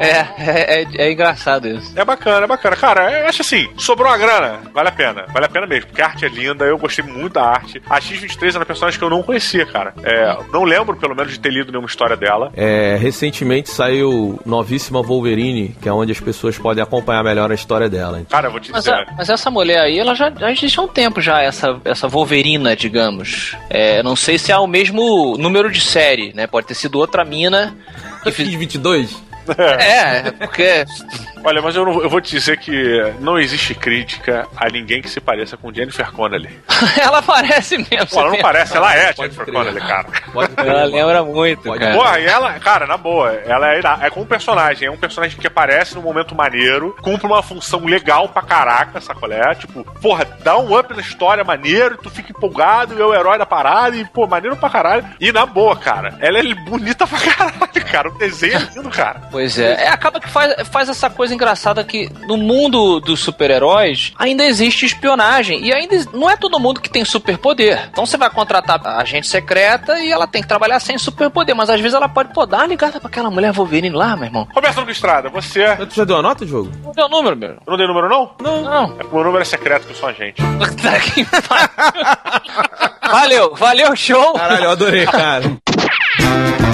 É, 0.00 0.08
é, 0.38 0.82
é, 0.82 0.86
é 1.08 1.12
engraçado 1.12 1.68
isso. 1.68 1.92
É 1.98 2.04
bacana, 2.04 2.44
é 2.44 2.46
bacana. 2.48 2.76
Cara, 2.76 3.20
eu 3.20 3.26
acho 3.28 3.42
assim, 3.42 3.68
sobrou 3.76 4.08
uma 4.08 4.16
grana, 4.16 4.60
vale 4.72 4.88
a 4.88 4.92
pena. 4.92 5.24
Vale 5.32 5.46
a 5.46 5.48
pena 5.48 5.66
mesmo, 5.66 5.86
porque 5.88 6.00
a 6.02 6.06
arte 6.06 6.24
é 6.24 6.28
linda, 6.28 6.64
eu 6.64 6.78
gostei 6.78 7.04
muito 7.04 7.34
da 7.34 7.44
arte. 7.44 7.82
A 7.88 8.00
X-23 8.00 8.48
era 8.50 8.58
uma 8.60 8.64
personagem 8.66 8.98
que 8.98 9.04
eu 9.04 9.10
não 9.10 9.22
conhecia, 9.22 9.66
cara. 9.66 9.92
É, 10.02 10.36
não 10.52 10.64
lembro, 10.64 10.96
pelo 10.96 11.14
menos, 11.14 11.32
de 11.32 11.40
ter 11.40 11.50
lido 11.52 11.70
nenhuma 11.70 11.86
história 11.88 12.16
dela. 12.16 12.50
É, 12.56 12.96
recentemente 12.98 13.68
saiu 13.70 14.40
Novíssima 14.46 15.02
Wolverine, 15.02 15.76
que 15.80 15.88
é 15.88 15.92
onde 15.92 16.12
as 16.12 16.20
pessoas 16.20 16.56
podem 16.58 16.82
acompanhar 16.82 17.22
melhor 17.22 17.50
a 17.50 17.54
história 17.54 17.88
dela. 17.88 18.22
Cara, 18.30 18.48
eu 18.48 18.52
vou 18.52 18.60
te 18.60 18.70
Mas, 18.72 18.84
dizer. 18.84 18.94
a- 18.96 19.06
mas 19.16 19.28
essa 19.28 19.50
mulher 19.50 19.80
aí, 19.80 19.98
ela 19.98 20.14
já, 20.14 20.30
já 20.30 20.50
existe 20.50 20.78
há 20.78 20.82
um 20.82 20.88
tempo 20.88 21.20
já, 21.20 21.42
essa, 21.42 21.78
essa 21.84 22.08
Wolverina, 22.08 22.74
digamos. 22.74 23.54
É, 23.68 24.02
não 24.02 24.16
sei 24.16 24.38
se 24.38 24.50
é 24.50 24.58
o 24.58 24.66
mesmo 24.70 25.36
número 25.36 25.70
de 25.70 25.80
série, 25.80 26.32
né? 26.32 26.46
Pode 26.46 26.68
ter 26.68 26.74
sido 26.74 26.98
outra 26.98 27.24
mina. 27.24 27.76
Que 28.22 28.30
fiz... 28.30 28.48
X22? 28.48 29.29
É, 29.78 30.30
porque. 30.32 30.84
Olha, 31.42 31.62
mas 31.62 31.74
eu, 31.74 31.86
não- 31.86 32.02
eu 32.02 32.10
vou 32.10 32.20
te 32.20 32.32
dizer 32.32 32.58
que 32.58 32.72
não 33.20 33.38
existe 33.38 33.74
crítica 33.74 34.46
a 34.56 34.68
ninguém 34.68 35.00
que 35.00 35.08
se 35.08 35.20
pareça 35.20 35.56
com 35.56 35.72
Jennifer 35.72 36.12
Connelly. 36.12 36.50
ela 37.00 37.22
parece 37.22 37.78
mesmo. 37.78 38.06
Pô, 38.08 38.20
ela 38.20 38.30
não 38.30 38.38
parece, 38.42 38.76
ela 38.76 38.94
é 38.94 39.12
Jennifer 39.14 39.44
crer. 39.46 39.54
Connelly, 39.54 39.80
cara. 39.80 40.06
Pode 40.32 40.54
crer, 40.54 40.66
Ela 40.68 40.84
lembra 40.84 41.24
muito, 41.24 41.62
Pode- 41.62 41.78
cara. 41.80 41.94
Porra, 41.94 42.20
e 42.20 42.26
ela, 42.26 42.52
cara, 42.60 42.86
na 42.86 42.98
boa, 42.98 43.32
ela 43.46 43.72
é, 43.74 43.80
é 44.02 44.10
como 44.10 44.24
um 44.26 44.28
personagem, 44.28 44.86
é 44.86 44.90
um 44.90 44.98
personagem 44.98 45.38
que 45.38 45.46
aparece 45.46 45.94
num 45.94 46.02
momento 46.02 46.34
maneiro, 46.34 46.94
cumpre 47.00 47.26
uma 47.26 47.42
função 47.42 47.86
legal 47.86 48.28
pra 48.28 48.42
caraca, 48.42 49.00
sacolé? 49.00 49.54
Tipo, 49.54 49.82
porra, 50.00 50.26
dá 50.44 50.58
um 50.58 50.78
up 50.78 50.92
na 50.94 51.00
história 51.00 51.42
maneiro, 51.42 51.96
tu 51.96 52.10
fica 52.10 52.32
empolgado, 52.32 52.94
e 52.94 53.00
é 53.00 53.04
o 53.04 53.14
herói 53.14 53.38
da 53.38 53.46
parada, 53.46 53.96
e, 53.96 54.04
pô, 54.04 54.26
maneiro 54.26 54.56
pra 54.58 54.68
caralho. 54.68 55.06
E 55.18 55.32
na 55.32 55.46
boa, 55.46 55.74
cara, 55.74 56.16
ela 56.20 56.38
é 56.38 56.54
bonita 56.54 57.06
pra 57.06 57.18
caralho, 57.18 57.84
cara. 57.90 58.08
O 58.10 58.18
desenho 58.18 58.56
é 58.56 58.58
lindo, 58.74 58.90
cara. 58.90 59.22
Pois 59.30 59.39
é. 59.58 59.84
é 59.84 59.88
acaba 59.88 60.20
que 60.20 60.28
faz, 60.28 60.68
faz 60.68 60.88
essa 60.88 61.08
coisa 61.08 61.34
engraçada 61.34 61.82
que 61.84 62.10
no 62.26 62.36
mundo 62.36 63.00
dos 63.00 63.20
super-heróis 63.20 64.12
ainda 64.18 64.44
existe 64.44 64.86
espionagem. 64.86 65.64
E 65.64 65.72
ainda 65.72 65.96
não 66.12 66.28
é 66.28 66.36
todo 66.36 66.58
mundo 66.58 66.80
que 66.80 66.90
tem 66.90 67.04
superpoder. 67.04 67.88
Então 67.90 68.06
você 68.06 68.16
vai 68.16 68.30
contratar 68.30 68.80
a 68.84 69.00
agente 69.00 69.28
secreta 69.28 70.00
e 70.00 70.10
ela 70.10 70.26
tem 70.26 70.42
que 70.42 70.48
trabalhar 70.48 70.80
sem 70.80 70.98
superpoder. 70.98 71.54
Mas 71.54 71.70
às 71.70 71.80
vezes 71.80 71.94
ela 71.94 72.08
pode, 72.08 72.32
pô, 72.32 72.46
dar 72.46 72.58
uma 72.58 72.66
ligada 72.66 73.00
pra 73.00 73.08
aquela 73.08 73.30
mulher 73.30 73.52
Wolverine 73.52 73.90
lá, 73.90 74.16
meu 74.16 74.26
irmão. 74.26 74.48
Roberto 74.54 74.78
Lugo 74.78 74.90
Estrada, 74.90 75.28
você. 75.28 75.76
Tu 75.76 75.94
já 75.94 76.04
deu 76.04 76.16
a 76.16 76.22
nota, 76.22 76.46
jogo? 76.46 76.70
Não 76.84 76.92
deu 76.92 77.08
número, 77.08 77.36
meu. 77.36 77.50
Eu 77.50 77.62
não 77.66 77.76
dei 77.76 77.86
número, 77.86 78.08
não? 78.08 78.34
Não. 78.40 78.62
Não. 78.62 78.96
É 78.98 79.04
que 79.04 79.14
meu 79.14 79.24
número 79.24 79.42
é 79.42 79.44
secreto, 79.44 79.86
que 79.86 79.92
eu 79.92 79.96
sou 79.96 80.08
agente. 80.08 80.42
Valeu, 83.10 83.54
valeu, 83.54 83.96
show. 83.96 84.34
Caralho, 84.34 84.64
eu 84.64 84.70
adorei, 84.70 85.06
cara. 85.06 85.44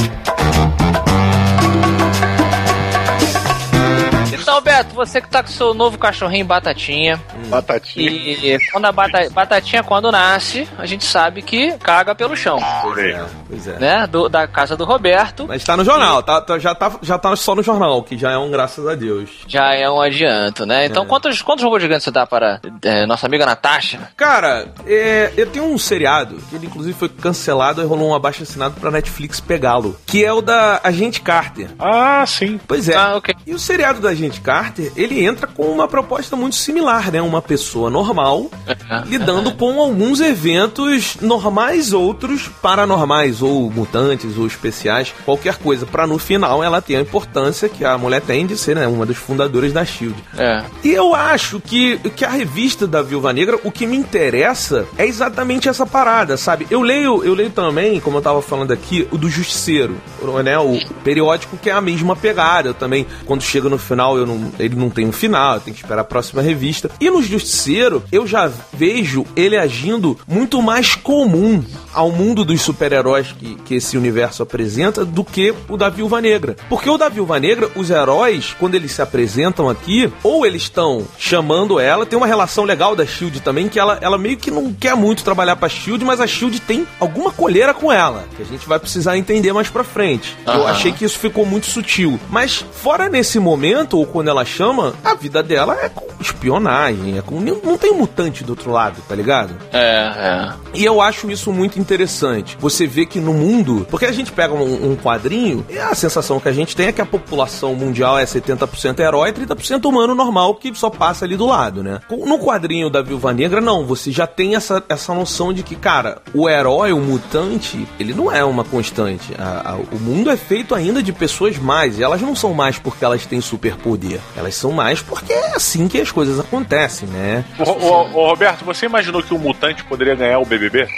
Então, 4.49 4.61
Beto, 4.61 4.95
você 4.95 5.21
que 5.21 5.29
tá 5.29 5.43
com 5.43 5.49
seu 5.49 5.75
novo 5.75 5.99
cachorrinho 5.99 6.45
Batatinha. 6.47 7.21
Batatinha. 7.49 8.09
E 8.13 8.57
quando 8.71 8.85
a 8.85 8.93
bata- 8.93 9.29
Batatinha, 9.31 9.83
quando 9.83 10.13
nasce, 10.13 10.69
a 10.79 10.87
gente 10.87 11.05
sabe 11.05 11.43
que 11.43 11.73
caga 11.79 12.15
pelo 12.15 12.37
chão, 12.37 12.57
Adorei. 12.63 13.17
Pois 13.49 13.67
é. 13.67 13.79
né? 13.81 14.07
Do- 14.07 14.29
da 14.29 14.47
casa 14.47 14.77
do 14.77 14.85
Roberto. 14.85 15.47
Mas 15.49 15.65
tá 15.65 15.77
no 15.77 15.85
jornal, 15.85 16.23
tá, 16.23 16.41
tá- 16.41 16.61
já, 16.61 16.77
tá, 16.77 16.93
já 17.03 17.19
tá 17.19 17.35
só 17.35 17.57
no 17.57 17.63
jornal, 17.63 18.05
que 18.05 18.17
já 18.17 18.31
é 18.31 18.39
um 18.39 18.49
graças 18.49 18.87
a 18.87 18.95
Deus. 18.95 19.31
Já 19.49 19.75
é 19.75 19.91
um 19.91 20.01
adianto, 20.01 20.65
né? 20.65 20.87
Então, 20.87 21.03
É. 21.03 21.07
quantos, 21.07 21.43
quantos 21.43 21.65
robôs 21.65 21.83
gigantes 21.83 22.05
você 22.05 22.13
dá 22.13 22.25
para 22.25 22.61
é, 22.85 23.05
nossa 23.05 23.27
amiga 23.27 23.45
Natasha? 23.45 24.13
Cara, 24.17 24.69
é, 24.87 25.33
eu 25.37 25.47
tenho 25.51 25.65
um 25.65 25.77
seriado, 25.77 26.37
que 26.49 26.55
ele 26.55 26.67
inclusive 26.67 26.97
foi 26.97 27.09
cancelado 27.09 27.83
e 27.83 27.85
rolou 27.85 28.11
um 28.11 28.15
abaixo 28.15 28.45
assinado 28.45 28.77
pra 28.81 28.93
Netflix 28.93 29.41
pegá-lo, 29.41 29.99
que 30.07 30.25
é 30.25 30.33
o 30.33 30.41
da 30.41 30.81
Agente 30.85 31.21
Carter. 31.21 31.69
Ah, 31.81 32.25
sim. 32.29 32.61
Pois 32.69 32.89
é. 32.89 32.95
Ah, 32.95 33.17
ok. 33.17 33.35
E 33.45 33.53
o 33.53 33.59
seriado 33.59 34.01
da 34.01 34.11
Agente 34.11 34.36
Carter, 34.41 34.93
ele 34.97 35.25
entra 35.25 35.47
com 35.47 35.65
uma 35.65 35.89
proposta 35.89 36.37
muito 36.37 36.57
similar, 36.57 37.11
né? 37.11 37.21
Uma 37.21 37.43
pessoa 37.43 37.91
normal 37.91 38.51
lidando 39.07 39.53
com 39.55 39.81
alguns 39.81 40.21
eventos 40.21 41.17
normais, 41.21 41.93
outros 41.93 42.49
paranormais, 42.49 43.43
ou 43.43 43.71
mutantes, 43.71 44.37
ou 44.37 44.47
especiais, 44.47 45.15
qualquer 45.25 45.57
coisa, 45.57 45.87
pra 45.87 46.07
no 46.07 46.19
final 46.19 46.63
ela 46.63 46.81
ter 46.81 46.97
a 46.97 47.01
importância 47.01 47.69
que 47.69 47.85
a 47.85 47.97
mulher 47.97 48.21
tem 48.21 48.47
de 48.47 48.57
ser 48.57 48.77
né, 48.77 48.87
uma 48.87 49.07
das 49.07 49.17
fundadoras 49.17 49.73
da 49.73 49.85
SHIELD. 49.85 50.17
É. 50.37 50.65
E 50.85 50.93
eu 50.93 51.15
acho 51.15 51.61
que, 51.61 51.99
que 52.11 52.25
a 52.25 52.31
revista 52.31 52.87
da 52.87 53.03
Viúva 53.03 53.33
Negra, 53.33 53.59
o 53.65 53.71
que 53.71 53.87
me 53.87 53.97
interessa 53.97 54.87
é 54.97 55.07
exatamente 55.07 55.69
essa 55.69 55.87
parada, 55.87 56.37
sabe? 56.37 56.67
Eu 56.71 56.83
leio, 56.83 57.25
eu 57.25 57.35
leio 57.35 57.51
também, 57.51 58.01
como 58.01 58.19
eu 58.19 58.23
tava 58.23 58.43
falando 58.43 58.73
aqui, 58.73 59.07
o 59.11 59.19
do 59.19 59.29
Justiceiro, 59.29 59.97
né? 60.45 60.59
O 60.59 60.79
periódico 61.03 61.57
que 61.57 61.71
é 61.71 61.73
a 61.73 61.81
mesma 61.81 62.17
pegada. 62.17 62.71
Eu 62.71 62.75
também, 62.75 63.07
quando 63.25 63.43
chega 63.43 63.69
no 63.69 63.79
final, 63.79 64.17
eu 64.17 64.26
não, 64.27 64.53
ele 64.59 64.75
não 64.77 64.91
tem 64.91 65.07
um 65.07 65.13
final, 65.13 65.55
eu 65.55 65.61
tenho 65.61 65.75
que 65.75 65.83
esperar 65.83 66.03
a 66.03 66.05
próxima 66.05 66.43
revista. 66.43 66.91
E 67.01 67.09
no 67.11 67.23
Justiceiro, 67.23 68.03
eu 68.11 68.27
já 68.27 68.51
vejo 68.73 69.25
ele 69.35 69.57
agindo 69.57 70.19
muito 70.27 70.61
mais 70.61 70.95
comum 70.95 71.63
ao 71.93 72.11
mundo 72.13 72.45
dos 72.45 72.61
super-heróis 72.61 73.33
que, 73.33 73.55
que 73.65 73.75
esse 73.77 73.97
universo 73.97 74.43
apresenta 74.43 75.05
do 75.05 75.25
que 75.25 75.55
o 75.69 75.77
da 75.77 75.89
Viúva 75.89 76.21
Negra. 76.21 76.57
Porque 76.69 76.91
o 76.91 76.99
da 76.99 77.09
Viúva 77.09 77.39
Negra, 77.41 77.71
os 77.75 77.91
heróis, 77.91 78.55
quando 78.59 78.75
eles 78.75 78.93
se 78.93 79.01
apresentam 79.01 79.69
aqui, 79.69 80.13
ou 80.23 80.45
eles 80.45 80.63
estão 80.63 81.07
chamando 81.19 81.79
ela, 81.81 82.05
tem 82.05 82.17
uma 82.17 82.27
relação 82.27 82.65
legal 82.65 82.95
da 82.95 83.07
Shield 83.07 83.41
também, 83.41 83.69
que 83.69 83.79
ela, 83.79 83.99
ela 84.01 84.19
meio 84.19 84.37
que 84.37 84.51
não 84.51 84.73
quer 84.73 84.95
muito 84.95 85.25
trabalhar 85.25 85.57
pra 85.57 85.69
Shield, 85.69 86.05
mas 86.05 86.21
a 86.21 86.27
Shield 86.27 86.61
tem 86.61 86.87
alguma 87.01 87.31
colheira 87.31 87.73
com 87.73 87.91
ela, 87.93 88.25
que 88.37 88.43
a 88.43 88.47
gente 88.47 88.67
vai 88.69 88.79
precisar 88.79 89.17
entender 89.17 89.53
mais 89.53 89.71
pra 89.71 89.85
frente. 89.85 90.37
Eu 90.47 90.53
Aham. 90.53 90.67
achei 90.67 90.93
que 90.93 91.05
isso 91.05 91.19
ficou 91.19 91.47
muito 91.47 91.67
sutil. 91.67 92.19
Mas 92.31 92.65
fora 92.73 93.09
nesse 93.09 93.39
momento, 93.39 93.99
ou 93.99 94.07
quando 94.17 94.29
ela 94.29 94.47
chama, 94.47 94.95
a 95.05 95.15
vida 95.15 95.43
dela 95.43 95.77
é 95.79 95.91
com 95.91 96.07
espionagem, 96.23 97.19
é 97.19 97.21
com. 97.21 97.39
Não 97.39 97.77
tem 97.77 97.93
mutante 97.93 98.43
do 98.43 98.51
outro 98.55 98.71
lado, 98.71 98.97
tá 99.07 99.15
ligado? 99.15 99.55
É, 99.71 99.79
é. 100.17 100.53
E 100.73 100.83
eu 100.87 101.03
acho 101.03 101.31
isso 101.31 101.53
muito 101.53 101.79
interessante. 101.79 102.57
Você 102.59 102.87
vê 102.87 103.05
que 103.05 103.21
no 103.21 103.35
mundo. 103.35 103.87
Porque 103.91 104.07
a 104.07 104.13
gente 104.13 104.33
pega 104.33 104.55
um, 104.55 104.93
um 104.93 104.97
quadrinho 104.97 105.67
e 105.69 105.79
a 105.79 105.95
sensação 105.95 106.41
que 106.41 106.49
a 106.49 106.53
gente 106.53 106.75
tem 106.75 106.87
é 106.87 106.93
que 106.93 107.01
a 107.03 107.05
população 107.05 107.75
mundial 107.75 108.19
é 108.19 108.25
70% 108.25 108.99
herói 109.01 109.29
e 109.29 109.33
30% 109.35 109.85
humano 109.85 110.15
normal 110.15 110.55
que 110.55 110.75
só 110.75 110.89
passa 110.89 111.27
ali 111.27 111.37
do 111.37 111.45
lado, 111.45 111.83
né? 111.83 112.01
No 112.11 112.39
quadrinho 112.39 112.89
da 112.89 113.03
Viúva 113.03 113.35
Negra, 113.35 113.61
não. 113.61 113.85
Você 113.85 114.11
já 114.11 114.27
tem 114.27 114.55
essa, 114.57 114.83
essa 114.89 115.13
noção 115.13 115.53
de 115.53 115.63
que, 115.63 115.77
cara, 115.77 116.23
o 116.33 116.49
herói, 116.49 116.91
o 116.95 117.01
mutante, 117.01 117.87
ele 118.01 118.15
não 118.15 118.33
é 118.33 118.43
uma 118.43 118.65
constante. 118.65 119.35
A- 119.39 119.73
a- 119.73 119.77
o 119.95 119.99
mundo 120.01 120.31
é 120.31 120.39
feito 120.39 120.75
ainda 120.75 121.03
de 121.03 121.13
pessoas 121.13 121.59
mais. 121.59 121.99
E 121.99 122.03
elas 122.03 122.23
não 122.23 122.35
são 122.35 122.55
mais 122.55 122.79
porque 122.79 123.05
elas 123.05 123.27
têm 123.27 123.43
superpoder. 123.43 123.96
Elas 124.37 124.55
são 124.55 124.73
mais 124.73 125.01
porque 125.03 125.33
é 125.33 125.55
assim 125.57 125.89
que 125.89 126.01
as 126.01 126.11
coisas 126.11 126.39
acontecem, 126.41 127.09
né? 127.09 127.45
Ô, 127.59 127.71
ô, 127.71 128.03
ô, 128.13 128.27
Roberto, 128.29 128.65
você 128.65 128.87
imaginou 128.87 129.23
que 129.23 129.33
um 129.35 129.39
mutante 129.39 129.83
poderia 129.85 130.15
ganhar 130.15 130.39
o 130.39 130.45
BBB? 130.47 130.89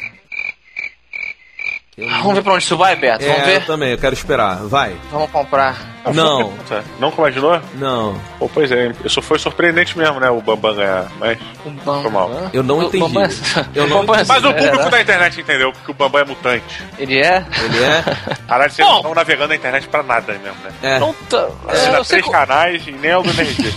Vamos 1.97 2.35
ver 2.35 2.43
pra 2.43 2.53
onde 2.55 2.63
isso 2.63 2.77
vai, 2.77 2.95
Beto? 2.95 3.25
Vamos 3.25 3.39
É, 3.39 3.43
eu 3.43 3.47
ver? 3.47 3.67
também, 3.67 3.91
eu 3.91 3.99
quero 3.99 4.15
esperar. 4.15 4.59
Vai. 4.67 4.97
Vamos 5.11 5.31
comprar. 5.31 5.98
Não, 6.15 6.53
Não 7.01 7.13
imaginou? 7.17 7.61
não. 7.75 8.21
Pô, 8.39 8.49
pois 8.53 8.71
é, 8.71 8.93
isso 9.05 9.21
foi 9.23 9.39
surpreendente 9.39 9.97
mesmo, 9.99 10.19
né? 10.21 10.31
O 10.31 10.41
Bambam 10.41 10.75
ganhar. 10.75 11.07
Mas, 11.19 11.39
O 11.65 11.71
Bambam. 11.71 12.03
Foi 12.03 12.11
mal. 12.11 12.31
Eu 12.53 12.63
não 12.63 12.79
O 12.79 12.83
entendi. 12.85 12.99
Bambam- 13.13 13.29
Eu 13.75 13.87
não 13.89 14.01
o 14.01 14.05
Bambam- 14.07 14.25
mas 14.27 14.45
o 14.45 14.53
público 14.55 14.87
é, 14.87 14.91
da 14.91 15.01
internet 15.01 15.41
entendeu 15.41 15.73
que 15.73 15.91
o 15.91 15.95
Bambam 15.95 16.21
é 16.21 16.25
mutante. 16.25 16.83
Ele 16.99 17.19
é? 17.19 17.45
Ele 17.65 17.85
é? 17.85 18.03
Caralho, 18.49 18.71
vocês 18.73 18.87
não 18.89 18.97
estão 18.97 19.15
navegando 19.15 19.49
na 19.49 19.57
internet 19.57 19.89
pra 19.89 20.03
nada 20.03 20.33
mesmo, 20.35 20.57
né? 20.65 20.71
É. 20.83 20.99
Não 20.99 21.13
tá- 21.29 21.49
é, 21.69 21.73
Assina 21.73 21.99
eu 21.99 22.05
sei 22.05 22.21
três 22.23 22.25
que- 22.27 22.31
canais 22.33 22.87
e 22.87 22.93
nem 22.93 23.11
é 23.11 23.17
o 23.19 23.23
do 23.23 23.31
NRG. 23.31 23.75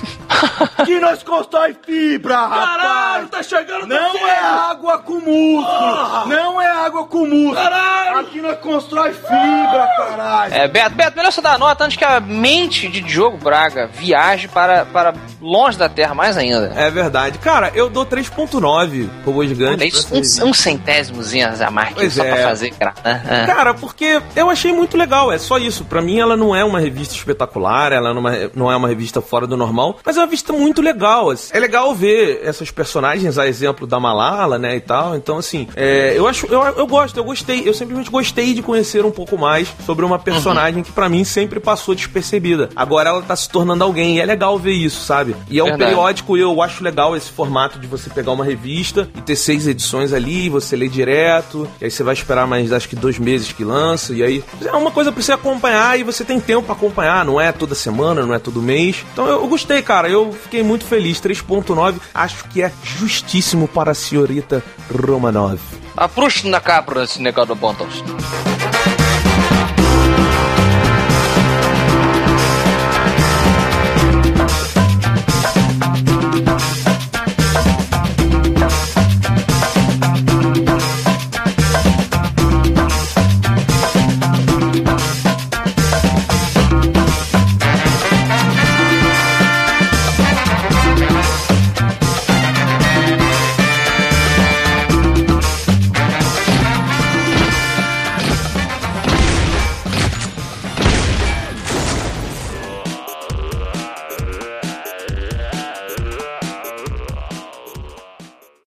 Que 0.85 0.99
nós 0.99 1.21
constrói 1.23 1.75
fibra, 1.85 2.35
rapaz. 2.35 2.65
Caralho, 2.81 3.27
tá 3.27 3.43
chegando 3.43 3.85
Não 3.87 4.27
é 4.27 4.39
água 4.39 4.97
com 4.99 5.13
músculo. 5.15 6.25
Não 6.27 6.61
é 6.61 6.67
água 6.67 7.05
com 7.05 7.25
músculo. 7.25 7.53
Caralho. 7.55 8.19
Aqui 8.19 8.41
nós 8.41 8.57
constrói 8.59 9.13
fibra, 9.13 9.89
caralho. 9.97 10.53
É, 10.53 10.67
Beto, 10.67 10.95
Beto, 10.95 11.17
melhor 11.17 11.31
você 11.31 11.41
dar 11.41 11.59
nota 11.59 11.83
antes 11.83 11.97
que 11.97 12.03
a 12.05 12.19
mente 12.21 12.87
de 12.87 13.01
Diogo 13.01 13.37
Braga 13.37 13.87
viaje 13.93 14.47
para, 14.47 14.85
para 14.85 15.13
longe 15.41 15.77
da 15.77 15.89
Terra 15.89 16.13
mais 16.13 16.37
ainda. 16.37 16.71
É 16.75 16.89
verdade. 16.89 17.37
Cara, 17.39 17.71
eu 17.75 17.89
dou 17.89 18.05
3.9 18.05 19.09
robô 19.25 19.45
gigante. 19.45 19.83
É 19.83 19.87
isso, 19.87 20.07
pra 20.07 20.19
essa 20.19 20.45
um, 20.45 20.49
um 20.49 20.53
centésimozinho 20.53 21.47
a 21.61 21.71
mais 21.71 21.93
Pois 21.93 22.13
só 22.13 22.23
é. 22.23 22.31
pra 22.33 22.43
fazer 22.43 22.73
graça. 22.79 23.01
né? 23.03 23.43
Cara, 23.45 23.73
porque 23.73 24.21
eu 24.35 24.49
achei 24.49 24.71
muito 24.73 24.97
legal, 24.97 25.31
é 25.31 25.37
só 25.37 25.57
isso. 25.57 25.83
Pra 25.85 26.01
mim, 26.01 26.19
ela 26.19 26.37
não 26.37 26.55
é 26.55 26.63
uma 26.63 26.79
revista 26.79 27.13
espetacular, 27.15 27.91
ela 27.91 28.13
não 28.13 28.27
é- 28.27 28.49
não 28.55 28.71
é 28.71 28.75
uma 28.75 28.87
revista 28.87 29.21
fora 29.21 29.45
do 29.47 29.57
normal, 29.57 29.99
mas 30.05 30.15
é 30.15 30.19
uma 30.19 30.25
revista 30.25 30.53
muito 30.53 30.81
legal. 30.81 31.29
assim. 31.29 31.49
É 31.53 31.59
legal 31.59 31.93
ver 31.95 32.41
essas 32.43 32.71
personagens, 32.71 33.37
a 33.37 33.47
exemplo 33.47 33.85
da 33.87 33.99
Malala, 33.99 34.57
né, 34.57 34.75
e 34.75 34.79
tal. 34.79 35.15
Então, 35.15 35.37
assim, 35.37 35.67
é, 35.75 36.13
eu 36.15 36.27
acho, 36.27 36.45
eu, 36.47 36.61
eu 36.63 36.87
gosto, 36.87 37.17
eu 37.17 37.23
gostei, 37.23 37.67
eu 37.67 37.73
simplesmente 37.73 38.09
gostei 38.09 38.53
de 38.53 38.61
conhecer 38.61 39.03
um 39.05 39.11
pouco 39.11 39.37
mais 39.37 39.67
sobre 39.85 40.05
uma 40.05 40.19
personagem 40.19 40.83
que 40.83 40.91
pra 40.91 41.09
mim 41.09 41.23
sempre 41.23 41.59
passou 41.59 41.95
despercebida. 42.01 42.69
Agora 42.75 43.09
ela 43.09 43.21
tá 43.21 43.35
se 43.35 43.49
tornando 43.49 43.83
alguém, 43.83 44.17
e 44.17 44.19
é 44.19 44.25
legal 44.25 44.57
ver 44.57 44.73
isso, 44.73 45.03
sabe? 45.03 45.35
E 45.49 45.59
é 45.59 45.63
um 45.63 45.67
Verdade. 45.67 45.91
periódico, 45.91 46.37
e 46.37 46.41
eu 46.41 46.61
acho 46.61 46.83
legal 46.83 47.15
esse 47.15 47.31
formato 47.31 47.79
de 47.79 47.87
você 47.87 48.09
pegar 48.09 48.31
uma 48.31 48.45
revista 48.45 49.09
e 49.15 49.21
ter 49.21 49.35
seis 49.35 49.67
edições 49.67 50.13
ali, 50.13 50.49
você 50.49 50.75
lê 50.75 50.87
direto, 50.87 51.67
e 51.79 51.85
aí 51.85 51.91
você 51.91 52.03
vai 52.03 52.13
esperar 52.13 52.47
mais, 52.47 52.71
acho 52.71 52.89
que 52.89 52.95
dois 52.95 53.17
meses 53.17 53.51
que 53.51 53.63
lança, 53.63 54.13
e 54.13 54.23
aí 54.23 54.43
é 54.63 54.75
uma 54.75 54.91
coisa 54.91 55.11
pra 55.11 55.21
você 55.21 55.31
acompanhar 55.31 55.99
e 55.99 56.03
você 56.03 56.23
tem 56.23 56.39
tempo 56.39 56.63
pra 56.63 56.75
acompanhar, 56.75 57.25
não 57.25 57.39
é 57.39 57.51
toda 57.51 57.75
semana, 57.75 58.25
não 58.25 58.33
é 58.33 58.39
todo 58.39 58.61
mês. 58.61 59.05
Então 59.13 59.25
eu, 59.27 59.41
eu 59.41 59.47
gostei, 59.47 59.81
cara, 59.81 60.09
eu 60.09 60.31
fiquei 60.31 60.63
muito 60.63 60.85
feliz. 60.85 61.21
3.9, 61.21 61.95
acho 62.13 62.45
que 62.45 62.61
é 62.61 62.71
justíssimo 62.83 63.67
para 63.67 63.91
a 63.91 63.95
senhorita 63.95 64.63
Romanov. 64.93 65.59
Apruxa 65.95 66.47
na 66.47 66.59
cabra 66.59 67.03
esse 67.03 67.21
negócio 67.21 67.53
do 67.53 67.55
Bontos. 67.55 68.03